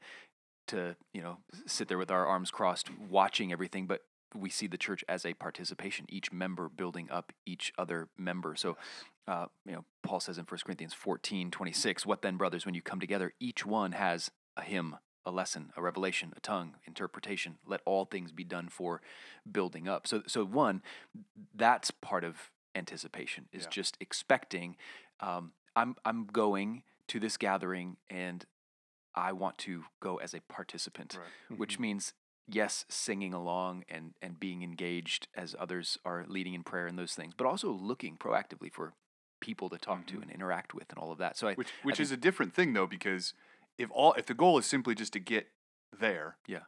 to 0.69 0.97
you 1.15 1.23
know 1.23 1.39
sit 1.67 1.89
there 1.89 1.99
with 1.99 2.11
our 2.11 2.27
arms 2.27 2.51
crossed, 2.51 2.91
watching 2.99 3.53
everything, 3.53 3.87
but 3.87 4.03
we 4.35 4.51
see 4.51 4.67
the 4.67 4.77
church 4.77 5.03
as 5.09 5.25
a 5.25 5.35
participation. 5.35 6.05
Each 6.09 6.31
member 6.33 6.69
building 6.69 7.09
up 7.11 7.33
each 7.47 7.73
other 7.79 8.09
member. 8.17 8.55
So. 8.57 8.77
Uh, 9.27 9.45
you 9.67 9.73
know, 9.73 9.85
Paul 10.03 10.21
says 10.21 10.39
in 10.39 10.47
1 10.47 10.61
Corinthians 10.65 10.95
14, 10.95 11.51
26, 11.51 12.07
What 12.07 12.23
then, 12.23 12.39
brothers, 12.39 12.65
when 12.65 12.75
you 12.75 12.81
come 12.81 12.99
together, 12.99 13.35
each 13.39 13.67
one 13.67 13.93
has 13.93 14.31
a 14.57 14.63
hymn, 14.63 14.97
a 15.27 15.31
lesson, 15.31 15.73
a 15.77 15.83
revelation, 15.83 16.33
a 16.37 16.41
tongue, 16.41 16.77
interpretation. 16.87 17.59
Let 17.67 17.81
all 17.85 18.05
things 18.05 18.33
be 18.33 18.45
done 18.45 18.69
for 18.69 19.01
building 19.51 19.89
up. 19.89 20.07
So, 20.07 20.23
so 20.27 20.45
one, 20.45 20.83
that's 21.55 21.91
part 21.91 22.25
of 22.25 22.51
anticipation 22.75 23.49
is 23.53 23.65
Yeah. 23.65 23.71
just 23.71 23.97
expecting. 24.01 24.77
Um, 25.21 25.53
I'm 25.77 25.97
I'm 26.05 26.27
going 26.27 26.83
to 27.09 27.21
this 27.21 27.37
gathering 27.37 27.97
and 28.11 28.45
I 29.15 29.33
want 29.33 29.59
to 29.59 29.85
go 30.01 30.17
as 30.17 30.35
a 30.35 30.41
participant, 30.43 31.19
Right. 31.19 31.59
which 31.59 31.79
means 31.79 32.15
yes, 32.47 32.85
singing 32.89 33.35
along 33.35 33.85
and 33.89 34.15
and 34.23 34.39
being 34.41 34.63
engaged 34.63 35.29
as 35.35 35.55
others 35.59 35.99
are 36.05 36.25
leading 36.27 36.55
in 36.55 36.63
prayer 36.65 36.87
and 36.87 36.99
those 36.99 37.15
things, 37.15 37.35
but 37.37 37.47
also 37.47 37.71
looking 37.71 38.17
proactively 38.17 38.73
for 38.73 38.95
people 39.41 39.69
to 39.71 39.79
talk 39.79 40.07
to 40.07 40.19
Mhm. 40.19 40.23
and 40.23 40.31
interact 40.33 40.75
with 40.75 40.89
and 40.91 40.99
all 40.99 41.13
of 41.13 41.19
that. 41.19 41.37
So 41.37 41.49
I 41.49 41.55
Which 41.55 41.71
which 41.83 41.97
think- 41.97 42.05
is 42.05 42.13
a 42.13 42.17
different 42.17 42.55
thing 42.55 42.73
though, 42.73 42.87
because 42.87 43.35
if 43.79 43.91
all 43.93 44.13
if 44.15 44.27
the 44.27 44.35
goal 44.35 44.59
is 44.59 44.67
simply 44.67 44.95
just 44.95 45.13
to 45.15 45.19
get 45.21 45.47
there, 45.99 46.37
Yeah. 46.47 46.61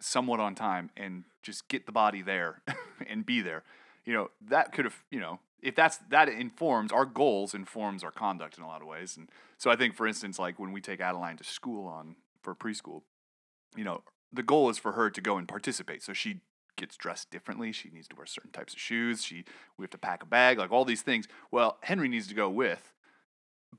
somewhat 0.00 0.40
on 0.40 0.54
time 0.54 0.90
and 0.96 1.24
just 1.42 1.68
get 1.68 1.86
the 1.86 1.92
body 1.92 2.22
there 2.22 2.62
and 3.06 3.24
be 3.26 3.40
there, 3.40 3.64
you 4.04 4.12
know, 4.12 4.30
that 4.40 4.72
could 4.72 4.84
have 4.84 5.02
you 5.10 5.20
know 5.20 5.40
if 5.62 5.74
that's 5.74 5.98
that 6.08 6.28
informs 6.28 6.90
our 6.92 7.04
goals 7.04 7.52
informs 7.54 8.02
our 8.02 8.10
conduct 8.10 8.56
in 8.58 8.64
a 8.64 8.66
lot 8.66 8.80
of 8.82 8.88
ways. 8.88 9.16
And 9.16 9.28
so 9.58 9.70
I 9.70 9.76
think 9.76 9.94
for 9.94 10.06
instance, 10.06 10.38
like 10.38 10.58
when 10.58 10.72
we 10.72 10.80
take 10.80 11.00
Adeline 11.00 11.36
to 11.38 11.44
school 11.44 11.86
on 11.86 12.16
for 12.42 12.54
preschool, 12.54 13.02
you 13.76 13.84
know, 13.84 14.02
the 14.32 14.42
goal 14.42 14.70
is 14.70 14.78
for 14.78 14.92
her 14.92 15.10
to 15.10 15.20
go 15.20 15.36
and 15.36 15.46
participate. 15.46 16.02
So 16.02 16.12
she 16.14 16.40
gets 16.76 16.96
dressed 16.96 17.30
differently. 17.30 17.72
She 17.72 17.90
needs 17.90 18.08
to 18.08 18.16
wear 18.16 18.24
certain 18.24 18.52
types 18.52 18.72
of 18.72 18.80
shoes. 18.80 19.22
She 19.22 19.44
we 19.76 19.82
have 19.82 19.90
to 19.90 19.98
pack 19.98 20.22
a 20.22 20.26
bag, 20.26 20.56
like 20.58 20.70
all 20.72 20.86
these 20.86 21.02
things. 21.02 21.26
Well, 21.50 21.76
Henry 21.82 22.08
needs 22.08 22.26
to 22.28 22.34
go 22.34 22.48
with, 22.48 22.94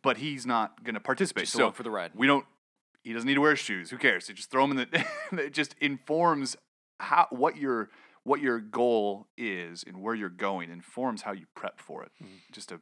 but 0.03 0.17
he's 0.17 0.45
not 0.45 0.83
going 0.83 0.93
to 0.93 0.99
participate. 0.99 1.45
Just 1.45 1.53
so 1.55 1.71
for 1.71 1.81
the 1.83 1.89
ride. 1.89 2.11
we 2.13 2.27
don't. 2.27 2.45
He 3.03 3.13
doesn't 3.13 3.27
need 3.27 3.35
to 3.35 3.41
wear 3.41 3.55
shoes. 3.55 3.89
Who 3.89 3.97
cares? 3.97 4.29
You 4.29 4.35
just 4.35 4.51
throw 4.51 4.63
him 4.65 4.71
in 4.71 4.77
the. 4.77 5.05
it 5.43 5.53
just 5.53 5.75
informs 5.81 6.55
how 6.99 7.27
what 7.31 7.57
your 7.57 7.89
what 8.23 8.39
your 8.41 8.59
goal 8.59 9.27
is 9.37 9.83
and 9.85 10.01
where 10.01 10.13
you're 10.13 10.29
going. 10.29 10.69
Informs 10.69 11.23
how 11.23 11.31
you 11.31 11.45
prep 11.55 11.79
for 11.79 12.03
it. 12.03 12.11
Just 12.51 12.71
a 12.71 12.79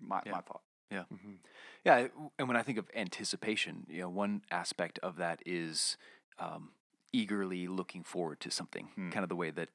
my, 0.00 0.22
Yeah. 0.24 0.32
my 0.32 0.40
thought. 0.40 0.62
Mhm. 0.92 1.36
Yeah, 1.84 2.08
and 2.38 2.48
when 2.48 2.56
I 2.56 2.62
think 2.62 2.78
of 2.78 2.88
anticipation, 2.94 3.86
you 3.90 4.00
know, 4.00 4.08
one 4.08 4.42
aspect 4.50 4.98
of 5.00 5.16
that 5.16 5.42
is 5.44 5.96
um, 6.38 6.70
eagerly 7.12 7.66
looking 7.66 8.02
forward 8.04 8.40
to 8.40 8.50
something, 8.50 8.86
Hmm. 8.94 9.10
kind 9.10 9.22
of 9.22 9.28
the 9.28 9.36
way 9.36 9.50
that 9.50 9.68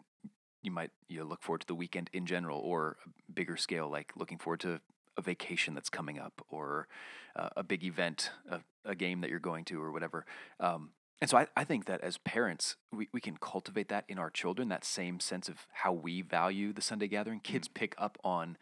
you 0.63 0.71
might 0.71 0.91
you 1.07 1.19
know, 1.19 1.25
look 1.25 1.43
forward 1.43 1.61
to 1.61 1.67
the 1.67 1.75
weekend 1.75 2.09
in 2.13 2.25
general, 2.25 2.57
or 2.59 2.97
a 3.05 3.31
bigger 3.31 3.57
scale, 3.57 3.89
like 3.89 4.11
looking 4.15 4.37
forward 4.39 4.61
to 4.61 4.79
a 5.17 5.21
vacation 5.21 5.73
that's 5.73 5.89
coming 5.89 6.19
up, 6.19 6.45
or 6.49 6.87
uh, 7.35 7.49
a 7.57 7.63
big 7.63 7.83
event, 7.83 8.31
a, 8.49 8.61
a 8.85 8.95
game 8.95 9.21
that 9.21 9.29
you're 9.29 9.39
going 9.39 9.65
to, 9.65 9.81
or 9.81 9.91
whatever. 9.91 10.25
Um, 10.59 10.91
and 11.21 11.29
so 11.29 11.37
I, 11.37 11.47
I 11.55 11.63
think 11.63 11.85
that 11.85 12.01
as 12.01 12.17
parents, 12.17 12.75
we, 12.91 13.07
we 13.13 13.21
can 13.21 13.37
cultivate 13.37 13.87
that 13.89 14.03
in 14.09 14.19
our 14.19 14.29
children, 14.29 14.67
that 14.69 14.83
same 14.83 15.19
sense 15.19 15.47
of 15.47 15.67
how 15.71 15.93
we 15.93 16.21
value 16.21 16.73
the 16.73 16.81
Sunday 16.81 17.07
gathering. 17.07 17.39
Kids 17.39 17.69
pick 17.69 17.95
up 17.97 18.17
on 18.23 18.57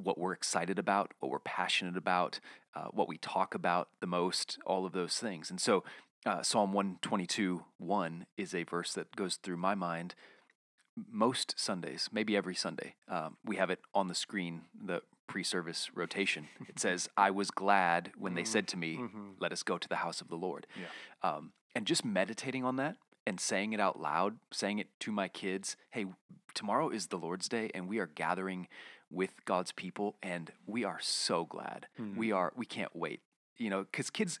what 0.00 0.18
we're 0.18 0.32
excited 0.32 0.78
about, 0.78 1.12
what 1.18 1.30
we're 1.30 1.40
passionate 1.40 1.96
about, 1.96 2.38
uh, 2.76 2.86
what 2.92 3.08
we 3.08 3.18
talk 3.18 3.54
about 3.54 3.88
the 4.00 4.06
most, 4.06 4.58
all 4.64 4.86
of 4.86 4.92
those 4.92 5.18
things. 5.18 5.50
And 5.50 5.60
so 5.60 5.82
uh, 6.24 6.42
Psalm 6.42 6.72
122 6.72 7.64
1 7.78 8.26
is 8.36 8.54
a 8.54 8.62
verse 8.64 8.92
that 8.92 9.16
goes 9.16 9.36
through 9.36 9.56
my 9.56 9.74
mind 9.74 10.14
most 11.10 11.54
Sundays, 11.58 12.08
maybe 12.12 12.36
every 12.36 12.54
Sunday. 12.54 12.94
Um, 13.08 13.36
we 13.44 13.56
have 13.56 13.70
it 13.70 13.80
on 13.94 14.08
the 14.08 14.14
screen, 14.14 14.62
the 14.84 15.02
pre 15.30 15.44
service 15.44 15.90
rotation. 15.94 16.48
It 16.68 16.80
says, 16.80 17.08
I 17.16 17.30
was 17.30 17.52
glad 17.52 18.10
when 18.18 18.34
they 18.34 18.42
said 18.44 18.66
to 18.68 18.76
me, 18.76 18.96
Mhm. 18.96 19.34
Let 19.38 19.52
us 19.52 19.62
go 19.62 19.78
to 19.78 19.88
the 19.88 19.96
house 19.96 20.20
of 20.20 20.28
the 20.28 20.36
Lord. 20.36 20.66
Yeah. 20.76 20.88
Um, 21.22 21.52
and 21.74 21.86
just 21.86 22.04
meditating 22.04 22.64
on 22.64 22.74
that 22.76 22.96
and 23.24 23.38
saying 23.40 23.72
it 23.72 23.78
out 23.80 24.00
loud, 24.00 24.38
saying 24.52 24.80
it 24.80 24.88
to 25.00 25.12
my 25.12 25.28
kids 25.28 25.76
hey, 25.92 26.06
tomorrow 26.54 26.88
is 26.90 27.06
the 27.06 27.16
Lord's 27.16 27.48
Day 27.48 27.70
and 27.74 27.88
we 27.88 27.98
are 28.00 28.06
gathering 28.06 28.66
with 29.08 29.44
God's 29.44 29.70
people 29.70 30.16
and 30.20 30.50
we 30.66 30.82
are 30.84 30.98
so 31.00 31.44
glad. 31.44 31.86
We 32.16 32.32
are, 32.32 32.52
we 32.56 32.66
can't 32.66 32.94
wait. 32.94 33.20
You 33.56 33.70
know, 33.70 33.84
because 33.84 34.10
kids 34.10 34.40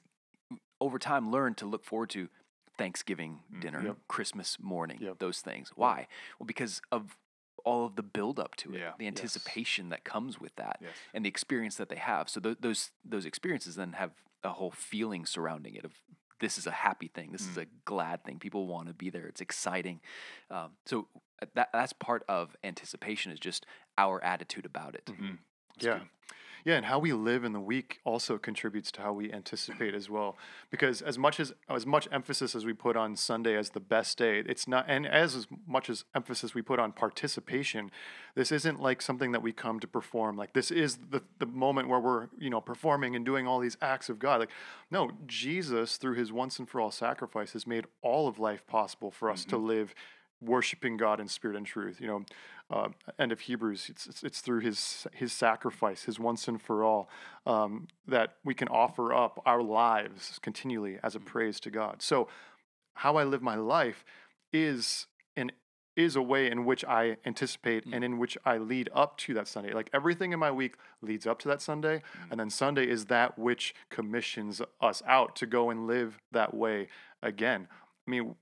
over 0.80 0.98
time 0.98 1.30
learn 1.30 1.54
to 1.56 1.66
look 1.66 1.84
forward 1.84 2.10
to 2.10 2.28
Thanksgiving 2.76 3.40
dinner, 3.60 3.82
Yep. 3.84 3.96
Christmas 4.08 4.58
morning, 4.58 4.98
Yep. 5.00 5.18
those 5.20 5.40
things. 5.40 5.70
Why? 5.76 6.08
Well, 6.38 6.46
because 6.46 6.80
of 6.90 7.16
all 7.64 7.86
of 7.86 7.96
the 7.96 8.02
build 8.02 8.38
up 8.38 8.54
to 8.56 8.74
it, 8.74 8.80
Yeah. 8.80 8.92
the 8.98 9.04
Yes. 9.04 9.10
anticipation 9.12 9.88
that 9.90 10.04
comes 10.04 10.40
with 10.40 10.54
that, 10.56 10.78
Yes. 10.80 10.92
and 11.14 11.24
the 11.24 11.28
experience 11.28 11.76
that 11.76 11.88
they 11.88 11.96
have. 11.96 12.28
So 12.28 12.40
th- 12.40 12.58
those 12.60 12.90
those 13.04 13.24
experiences 13.26 13.76
then 13.76 13.92
have 13.94 14.12
a 14.42 14.50
whole 14.50 14.70
feeling 14.70 15.26
surrounding 15.26 15.74
it 15.74 15.84
of 15.84 15.92
this 16.38 16.56
is 16.56 16.66
a 16.66 16.70
happy 16.70 17.08
thing, 17.08 17.32
this 17.32 17.42
is 17.46 17.56
Mm. 17.58 17.62
a 17.62 17.66
glad 17.84 18.24
thing. 18.24 18.38
People 18.38 18.66
want 18.66 18.88
to 18.88 18.94
be 18.94 19.10
there. 19.10 19.26
It's 19.26 19.42
exciting. 19.42 20.00
Um, 20.50 20.76
so 20.86 21.08
uh, 21.42 21.46
that 21.54 21.70
that's 21.72 21.92
part 21.92 22.24
of 22.28 22.56
anticipation 22.64 23.30
is 23.32 23.38
just 23.38 23.66
our 23.98 24.22
attitude 24.24 24.64
about 24.64 24.94
it. 24.94 25.04
Mm-hmm. 25.06 25.34
Yeah. 25.78 25.98
good. 25.98 26.08
Yeah, 26.64 26.76
and 26.76 26.86
how 26.86 26.98
we 26.98 27.12
live 27.12 27.44
in 27.44 27.52
the 27.52 27.60
week 27.60 28.00
also 28.04 28.38
contributes 28.38 28.90
to 28.92 29.02
how 29.02 29.12
we 29.12 29.32
anticipate 29.32 29.94
as 29.94 30.10
well. 30.10 30.36
Because 30.70 31.02
as 31.02 31.18
much 31.18 31.40
as 31.40 31.52
as 31.68 31.86
much 31.86 32.08
emphasis 32.12 32.54
as 32.54 32.64
we 32.64 32.72
put 32.72 32.96
on 32.96 33.16
Sunday 33.16 33.56
as 33.56 33.70
the 33.70 33.80
best 33.80 34.18
day, 34.18 34.42
it's 34.46 34.68
not 34.68 34.84
and 34.88 35.06
as, 35.06 35.34
as 35.34 35.46
much 35.66 35.88
as 35.88 36.04
emphasis 36.14 36.54
we 36.54 36.62
put 36.62 36.78
on 36.78 36.92
participation, 36.92 37.90
this 38.34 38.52
isn't 38.52 38.80
like 38.80 39.00
something 39.02 39.32
that 39.32 39.42
we 39.42 39.52
come 39.52 39.80
to 39.80 39.86
perform. 39.86 40.36
Like 40.36 40.52
this 40.52 40.70
is 40.70 40.98
the, 41.10 41.22
the 41.38 41.46
moment 41.46 41.88
where 41.88 42.00
we're, 42.00 42.28
you 42.38 42.50
know, 42.50 42.60
performing 42.60 43.16
and 43.16 43.24
doing 43.24 43.46
all 43.46 43.60
these 43.60 43.76
acts 43.80 44.08
of 44.08 44.18
God. 44.18 44.40
Like 44.40 44.50
no, 44.90 45.10
Jesus 45.26 45.96
through 45.96 46.14
his 46.14 46.32
once 46.32 46.58
and 46.58 46.68
for 46.68 46.80
all 46.80 46.90
sacrifice 46.90 47.52
has 47.52 47.66
made 47.66 47.86
all 48.02 48.28
of 48.28 48.38
life 48.38 48.66
possible 48.66 49.10
for 49.10 49.30
us 49.30 49.44
to 49.46 49.56
mm-hmm. 49.56 49.66
live 49.66 49.94
worshiping 50.40 50.96
God 50.96 51.20
in 51.20 51.28
spirit 51.28 51.56
and 51.56 51.66
truth. 51.66 52.00
You 52.00 52.06
know, 52.06 52.24
uh, 52.70 52.88
end 53.18 53.32
of 53.32 53.40
Hebrews. 53.40 53.88
It's, 53.88 54.06
it's 54.06 54.22
it's 54.22 54.40
through 54.40 54.60
his 54.60 55.06
his 55.12 55.32
sacrifice, 55.32 56.04
his 56.04 56.18
once 56.18 56.48
and 56.48 56.60
for 56.60 56.84
all, 56.84 57.08
um, 57.46 57.88
that 58.06 58.36
we 58.44 58.54
can 58.54 58.68
offer 58.68 59.12
up 59.12 59.42
our 59.44 59.62
lives 59.62 60.38
continually 60.42 60.98
as 61.02 61.14
a 61.14 61.20
praise 61.20 61.60
to 61.60 61.70
God. 61.70 62.02
So, 62.02 62.28
how 62.94 63.16
I 63.16 63.24
live 63.24 63.42
my 63.42 63.56
life 63.56 64.04
is 64.52 65.06
an 65.36 65.50
is 65.96 66.16
a 66.16 66.22
way 66.22 66.50
in 66.50 66.64
which 66.64 66.84
I 66.84 67.16
anticipate 67.26 67.84
and 67.92 68.04
in 68.04 68.18
which 68.18 68.38
I 68.44 68.58
lead 68.58 68.88
up 68.94 69.16
to 69.18 69.34
that 69.34 69.48
Sunday. 69.48 69.72
Like 69.72 69.90
everything 69.92 70.32
in 70.32 70.38
my 70.38 70.50
week 70.50 70.76
leads 71.02 71.26
up 71.26 71.38
to 71.40 71.48
that 71.48 71.60
Sunday, 71.60 72.02
and 72.30 72.38
then 72.38 72.50
Sunday 72.50 72.88
is 72.88 73.06
that 73.06 73.38
which 73.38 73.74
commissions 73.90 74.62
us 74.80 75.02
out 75.06 75.36
to 75.36 75.46
go 75.46 75.70
and 75.70 75.86
live 75.86 76.18
that 76.32 76.54
way 76.54 76.88
again. 77.22 77.66
I 78.06 78.10
mean, 78.10 78.34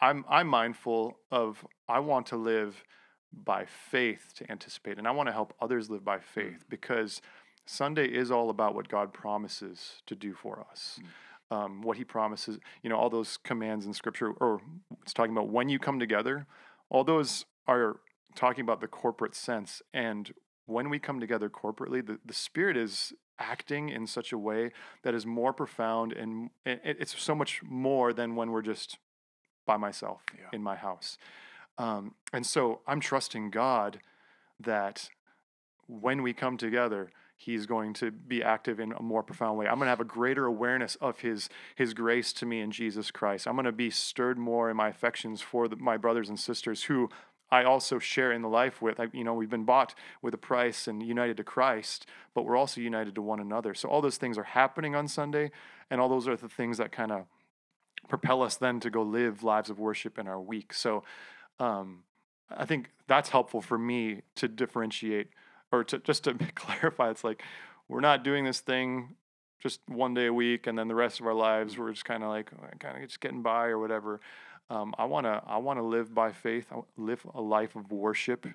I'm 0.00 0.24
I'm 0.28 0.48
mindful 0.48 1.18
of 1.30 1.64
I 1.88 2.00
want 2.00 2.26
to 2.26 2.36
live 2.36 2.82
by 3.32 3.64
faith 3.64 4.32
to 4.36 4.50
anticipate, 4.50 4.98
and 4.98 5.08
I 5.08 5.10
want 5.10 5.28
to 5.28 5.32
help 5.32 5.54
others 5.60 5.90
live 5.90 6.04
by 6.04 6.18
faith 6.18 6.64
because 6.68 7.20
Sunday 7.66 8.06
is 8.06 8.30
all 8.30 8.50
about 8.50 8.74
what 8.74 8.88
God 8.88 9.12
promises 9.12 10.02
to 10.06 10.14
do 10.14 10.34
for 10.34 10.64
us. 10.70 10.98
Um, 11.50 11.82
what 11.82 11.96
He 11.96 12.04
promises, 12.04 12.58
you 12.82 12.90
know, 12.90 12.96
all 12.96 13.10
those 13.10 13.36
commands 13.36 13.86
in 13.86 13.92
Scripture, 13.92 14.30
or 14.30 14.60
it's 15.02 15.12
talking 15.12 15.32
about 15.32 15.48
when 15.48 15.68
you 15.68 15.78
come 15.78 15.98
together. 15.98 16.46
All 16.90 17.04
those 17.04 17.44
are 17.66 18.00
talking 18.34 18.62
about 18.62 18.80
the 18.80 18.88
corporate 18.88 19.34
sense, 19.34 19.82
and 19.92 20.32
when 20.66 20.88
we 20.88 20.98
come 20.98 21.20
together 21.20 21.48
corporately, 21.48 22.04
the, 22.04 22.18
the 22.24 22.34
Spirit 22.34 22.76
is 22.76 23.12
acting 23.38 23.88
in 23.88 24.06
such 24.06 24.32
a 24.32 24.38
way 24.38 24.70
that 25.02 25.14
is 25.14 25.26
more 25.26 25.52
profound 25.52 26.12
and 26.12 26.50
it, 26.64 26.96
it's 27.00 27.20
so 27.20 27.34
much 27.34 27.62
more 27.64 28.12
than 28.12 28.36
when 28.36 28.52
we're 28.52 28.62
just 28.62 28.98
by 29.66 29.76
myself 29.76 30.22
Yeah. 30.36 30.48
in 30.52 30.62
my 30.62 30.76
house. 30.76 31.18
Um, 31.78 32.14
and 32.32 32.46
so 32.46 32.80
I'm 32.86 33.00
trusting 33.00 33.50
God 33.50 34.00
that 34.60 35.08
when 35.86 36.22
we 36.22 36.32
come 36.32 36.56
together, 36.56 37.10
He's 37.36 37.66
going 37.66 37.92
to 37.94 38.10
be 38.12 38.42
active 38.42 38.78
in 38.80 38.92
a 38.92 39.02
more 39.02 39.22
profound 39.22 39.58
way. 39.58 39.66
I'm 39.66 39.74
going 39.74 39.86
to 39.86 39.90
have 39.90 40.00
a 40.00 40.04
greater 40.04 40.46
awareness 40.46 40.94
of 40.96 41.18
His 41.20 41.48
His 41.74 41.92
grace 41.92 42.32
to 42.34 42.46
me 42.46 42.60
in 42.60 42.70
Jesus 42.70 43.10
Christ. 43.10 43.46
I'm 43.46 43.54
going 43.56 43.64
to 43.64 43.72
be 43.72 43.90
stirred 43.90 44.38
more 44.38 44.70
in 44.70 44.76
my 44.76 44.88
affections 44.88 45.42
for 45.42 45.66
the, 45.68 45.76
my 45.76 45.96
brothers 45.96 46.28
and 46.28 46.38
sisters 46.38 46.84
who 46.84 47.10
I 47.50 47.64
also 47.64 47.98
share 47.98 48.32
in 48.32 48.40
the 48.42 48.48
life 48.48 48.80
with. 48.80 48.98
I, 48.98 49.08
you 49.12 49.24
know, 49.24 49.34
we've 49.34 49.50
been 49.50 49.64
bought 49.64 49.94
with 50.22 50.32
a 50.32 50.38
price 50.38 50.88
and 50.88 51.02
united 51.02 51.36
to 51.36 51.44
Christ, 51.44 52.06
but 52.34 52.44
we're 52.44 52.56
also 52.56 52.80
united 52.80 53.14
to 53.16 53.22
one 53.22 53.40
another. 53.40 53.74
So 53.74 53.88
all 53.88 54.00
those 54.00 54.16
things 54.16 54.38
are 54.38 54.44
happening 54.44 54.94
on 54.94 55.06
Sunday, 55.08 55.50
and 55.90 56.00
all 56.00 56.08
those 56.08 56.26
are 56.26 56.36
the 56.36 56.48
things 56.48 56.78
that 56.78 56.92
kind 56.92 57.12
of 57.12 57.26
propel 58.08 58.42
us 58.42 58.56
then 58.56 58.80
to 58.80 58.90
go 58.90 59.02
live 59.02 59.42
lives 59.42 59.70
of 59.70 59.78
worship 59.78 60.18
in 60.18 60.26
our 60.26 60.40
week. 60.40 60.72
So 60.72 61.04
um, 61.58 62.04
I 62.50 62.64
think 62.64 62.90
that's 63.06 63.30
helpful 63.30 63.60
for 63.60 63.78
me 63.78 64.22
to 64.36 64.48
differentiate 64.48 65.28
or 65.72 65.84
to 65.84 65.98
just 65.98 66.24
to 66.24 66.34
clarify. 66.54 67.10
It's 67.10 67.24
like 67.24 67.42
we're 67.88 68.00
not 68.00 68.24
doing 68.24 68.44
this 68.44 68.60
thing 68.60 69.16
just 69.60 69.80
one 69.88 70.14
day 70.14 70.26
a 70.26 70.32
week 70.32 70.66
and 70.66 70.78
then 70.78 70.88
the 70.88 70.94
rest 70.94 71.20
of 71.20 71.26
our 71.26 71.34
lives 71.34 71.78
we're 71.78 71.90
just 71.90 72.04
kind 72.04 72.22
of 72.22 72.28
like 72.28 72.50
kind 72.78 72.96
of 72.96 73.02
just 73.08 73.20
getting 73.20 73.42
by 73.42 73.66
or 73.66 73.78
whatever. 73.78 74.20
Um, 74.70 74.94
I 74.98 75.04
want 75.04 75.26
to 75.26 75.42
I 75.46 75.58
want 75.58 75.78
to 75.78 75.82
live 75.82 76.14
by 76.14 76.32
faith. 76.32 76.66
I 76.72 76.80
live 76.96 77.26
a 77.34 77.40
life 77.40 77.76
of 77.76 77.90
worship 77.92 78.46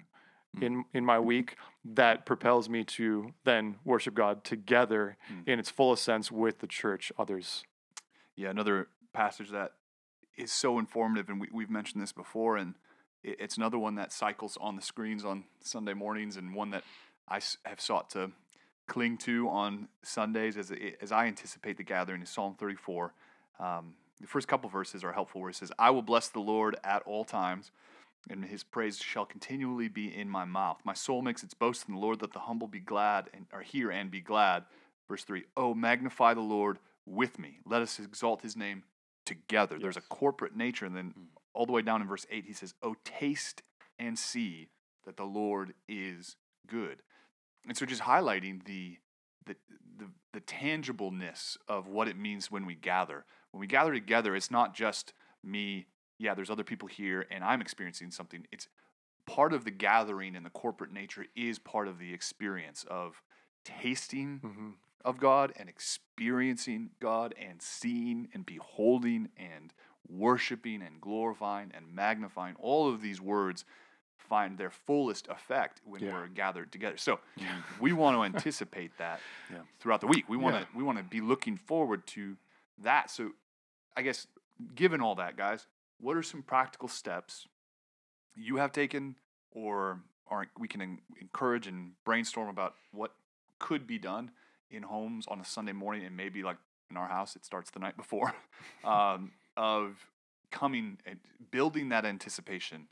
in 0.62 0.84
in 0.94 1.06
my 1.06 1.20
week 1.20 1.56
that 1.86 2.26
propels 2.26 2.70
me 2.70 2.84
to 2.84 3.34
then 3.44 3.76
worship 3.86 4.16
God 4.16 4.44
together 4.44 5.18
in 5.46 5.60
its 5.60 5.70
fullest 5.70 6.04
sense 6.04 6.32
with 6.32 6.60
the 6.60 6.68
church, 6.68 7.12
others. 7.18 7.64
Yeah, 8.36 8.50
another 8.50 8.88
passage 9.14 9.50
that 9.52 9.74
is 10.38 10.52
so 10.52 10.80
informative, 10.80 11.30
and 11.30 11.40
we, 11.40 11.48
we've 11.52 11.70
mentioned 11.70 12.02
this 12.02 12.12
before, 12.12 12.58
and 12.58 12.76
it, 13.24 13.38
it's 13.40 13.58
another 13.58 13.78
one 13.78 13.96
that 13.96 14.12
cycles 14.12 14.58
on 14.60 14.76
the 14.76 14.82
screens 14.82 15.26
on 15.26 15.44
Sunday 15.62 15.94
mornings, 15.94 16.38
and 16.38 16.56
one 16.56 16.72
that 16.72 16.84
I 17.28 17.40
have 17.66 17.82
sought 17.82 18.10
to 18.12 18.32
cling 18.88 19.18
to 19.18 19.48
on 19.50 19.88
Sundays 20.04 20.58
as 20.58 20.72
as 21.02 21.12
I 21.12 21.28
anticipate 21.28 21.78
the 21.78 21.84
gathering 21.84 22.22
is 22.22 22.30
Psalm 22.30 22.56
34. 22.58 23.14
Um, 23.60 23.94
the 24.20 24.28
first 24.28 24.48
couple 24.48 24.70
verses 24.70 25.04
are 25.04 25.14
helpful, 25.14 25.42
where 25.42 25.50
it 25.50 25.56
says, 25.56 25.72
"I 25.78 25.92
will 25.92 26.02
bless 26.02 26.30
the 26.30 26.40
Lord 26.40 26.76
at 26.84 27.04
all 27.04 27.24
times." 27.24 27.72
And 28.30 28.44
his 28.44 28.64
praise 28.64 28.98
shall 28.98 29.26
continually 29.26 29.88
be 29.88 30.14
in 30.14 30.30
my 30.30 30.44
mouth. 30.44 30.82
My 30.84 30.94
soul 30.94 31.22
makes 31.22 31.42
its 31.42 31.54
boast 31.54 31.88
in 31.88 31.96
the 31.96 32.02
Lord. 32.02 32.22
Let 32.22 32.34
the 32.34 32.40
humble 32.40 32.68
be 32.68 32.82
glad 32.82 33.30
and 33.34 33.46
are 33.54 33.62
here 33.62 33.90
and 33.92 34.12
be 34.12 34.20
glad. 34.20 34.66
Verse 35.08 35.24
three. 35.24 35.46
Oh, 35.56 35.74
magnify 35.74 36.34
the 36.34 36.42
Lord 36.42 36.80
with 37.06 37.40
me. 37.40 37.60
Let 37.66 37.82
us 37.82 37.98
exalt 37.98 38.42
his 38.42 38.58
name 38.58 38.84
together. 39.30 39.80
There's 39.80 39.98
a 39.98 40.02
corporate 40.02 40.56
nature. 40.56 40.86
And 40.86 40.96
then 40.96 41.14
all 41.54 41.66
the 41.66 41.72
way 41.72 41.82
down 41.82 42.02
in 42.02 42.08
verse 42.08 42.26
8, 42.30 42.44
he 42.46 42.54
says, 42.54 42.74
Oh, 42.84 42.96
taste 43.06 43.62
and 43.98 44.20
see 44.20 44.70
that 45.06 45.16
the 45.16 45.24
Lord 45.24 45.74
is 45.88 46.36
good. 46.68 47.02
And 47.68 47.78
so 47.78 47.86
just 47.86 48.02
highlighting 48.02 48.66
the, 48.66 48.98
the, 49.46 49.56
the, 49.98 50.08
the 50.34 50.42
tangibleness 50.42 51.58
of 51.68 51.88
what 51.88 52.08
it 52.08 52.18
means 52.18 52.52
when 52.52 52.66
we 52.66 52.76
gather. 52.76 53.26
When 53.52 53.62
we 53.62 53.68
gather 53.68 53.94
together, 53.94 54.36
it's 54.36 54.52
not 54.52 54.76
just 54.76 55.14
me 55.44 55.88
yeah, 56.20 56.34
there's 56.34 56.50
other 56.50 56.66
people 56.66 56.88
here 56.88 57.26
and 57.32 57.44
I'm 57.44 57.62
experiencing 57.62 58.12
something. 58.12 58.46
It's 58.52 58.68
part 59.26 59.54
of 59.54 59.64
the 59.64 59.72
gathering 59.72 60.36
and 60.36 60.46
the 60.46 60.50
corporate 60.50 60.92
nature 60.92 61.26
is 61.36 61.58
part 61.58 61.88
of 61.88 61.98
the 61.98 62.14
experience 62.14 62.86
of 62.90 63.22
tasting 63.64 64.40
hmm 64.44 64.70
of 65.06 65.18
God 65.20 65.54
and 65.56 65.70
experiencing 65.70 66.90
God 67.00 67.34
and 67.40 67.62
seeing 67.62 68.30
and 68.34 68.46
beholding 68.46 69.30
and 69.38 69.74
worshiping 70.08 70.82
and 70.82 71.00
glorifying 71.00 71.72
and 71.76 71.94
magnifying. 71.94 72.56
All 72.60 72.90
of 72.92 73.02
these 73.02 73.22
words 73.22 73.64
find 74.18 74.58
their 74.58 74.70
fullest 74.70 75.28
effect 75.28 75.82
when 75.86 76.02
Yeah. 76.04 76.14
we're 76.14 76.28
gathered 76.28 76.72
together. 76.72 76.98
So 76.98 77.20
we 77.80 77.94
want 77.94 78.18
to 78.18 78.24
anticipate 78.24 78.98
that 78.98 79.20
Yeah. 79.52 79.60
throughout 79.80 80.02
the 80.02 80.08
week. 80.08 80.28
We 80.30 80.38
want 80.38 80.56
to 80.56 80.62
Yeah. 80.62 80.68
we 80.76 80.84
want 80.84 80.98
to 80.98 81.04
be 81.04 81.22
looking 81.22 81.58
forward 81.58 82.06
to 82.08 82.38
that. 82.80 83.10
So 83.10 83.32
I 83.96 84.02
guess 84.02 84.28
given 84.76 85.02
all 85.02 85.16
that, 85.16 85.38
guys, 85.38 85.68
what 86.00 86.18
are 86.18 86.24
some 86.24 86.44
practical 86.44 86.88
steps 86.88 87.48
you 88.36 88.58
have 88.58 88.72
taken 88.72 89.16
or 89.52 90.02
are 90.30 90.48
we 90.60 90.68
can 90.68 90.82
en- 90.82 91.02
encourage 91.20 91.66
and 91.68 91.94
brainstorm 92.06 92.50
about 92.50 92.76
what 92.92 93.14
could 93.58 93.88
be 93.88 93.98
done 93.98 94.32
in 94.72 94.84
homes 94.84 95.26
on 95.28 95.40
a 95.40 95.46
Sunday 95.46 95.74
morning 95.74 96.06
and 96.06 96.16
maybe 96.16 96.44
like 96.44 96.58
in 96.90 96.98
our 96.98 97.08
house 97.08 97.36
it 97.36 97.46
starts 97.46 97.72
the 97.72 97.80
night 97.80 97.98
before 97.98 98.34
um, 98.84 99.32
of 99.58 100.06
coming 100.52 100.98
and 101.06 101.20
building 101.52 101.90
that 101.90 102.06
anticipation 102.06 102.88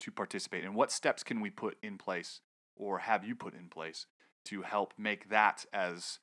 to 0.00 0.10
participate 0.10 0.64
and 0.64 0.74
what 0.74 0.92
steps 0.92 1.22
can 1.22 1.40
we 1.40 1.50
put 1.50 1.76
in 1.82 1.98
place 1.98 2.40
or 2.76 2.98
have 2.98 3.24
you 3.24 3.34
put 3.34 3.54
in 3.54 3.68
place 3.68 4.06
to 4.44 4.62
help 4.62 4.94
make 4.96 5.28
that 5.30 5.64
as 5.72 6.20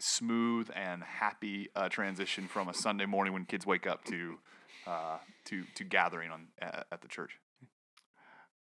smooth 0.00 0.68
and 0.74 1.02
happy 1.02 1.68
transition 1.90 2.46
from 2.46 2.68
a 2.68 2.74
Sunday 2.74 3.06
morning 3.06 3.32
when 3.32 3.44
kids 3.44 3.66
wake 3.66 3.86
up 3.86 4.04
to 4.04 4.38
uh, 4.86 5.18
to 5.44 5.64
to 5.74 5.84
gathering 5.84 6.30
on 6.30 6.48
at 6.60 7.00
the 7.00 7.08
church. 7.08 7.38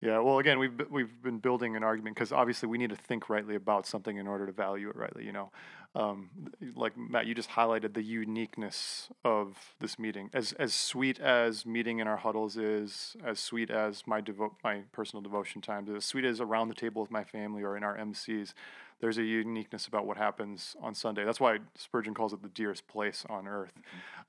Yeah, 0.01 0.21
well, 0.21 0.39
again, 0.39 0.61
we've 0.61 0.81
we've 0.91 1.23
been 1.23 1.39
building 1.39 1.75
an 1.75 1.83
argument 1.83 2.15
because 2.15 2.31
obviously 2.31 2.69
we 2.69 2.79
need 2.79 2.91
to 2.91 2.97
think 2.97 3.29
rightly 3.29 3.57
about 3.57 3.85
something 3.85 4.17
in 4.17 4.29
order 4.29 4.47
to 4.47 4.53
value 4.53 4.89
it 4.89 4.95
rightly. 4.95 5.25
You 5.25 5.33
know, 5.33 5.51
um, 5.97 6.31
like 6.77 6.97
Matt, 6.97 7.27
you 7.27 7.35
just 7.35 7.51
highlighted 7.51 7.95
the 7.95 8.03
uniqueness 8.03 9.09
of 9.25 9.57
this 9.81 9.99
meeting. 9.99 10.31
As 10.33 10.53
as 10.53 10.73
sweet 10.73 11.19
as 11.19 11.67
meeting 11.67 11.99
in 11.99 12.07
our 12.07 12.17
huddles 12.17 12.57
is, 12.57 13.17
as 13.25 13.41
sweet 13.41 13.71
as 13.71 14.07
my 14.07 14.21
devo- 14.21 14.55
my 14.63 14.83
personal 14.93 15.21
devotion 15.21 15.61
times, 15.61 15.91
as 15.91 16.05
sweet 16.05 16.25
as 16.25 16.41
around 16.41 16.69
the 16.69 16.75
table 16.75 17.03
with 17.03 17.11
my 17.11 17.25
family 17.25 17.65
or 17.65 17.77
in 17.77 17.83
our 17.83 17.97
MCs. 17.97 18.53
There's 19.01 19.19
a 19.19 19.25
uniqueness 19.25 19.87
about 19.89 20.07
what 20.07 20.17
happens 20.17 20.77
on 20.81 20.95
Sunday. 20.95 21.25
That's 21.25 21.41
why 21.41 21.59
Spurgeon 21.77 22.15
calls 22.15 22.33
it 22.33 22.43
the 22.43 22.49
dearest 22.49 22.87
place 22.87 23.25
on 23.29 23.47
earth. 23.49 23.73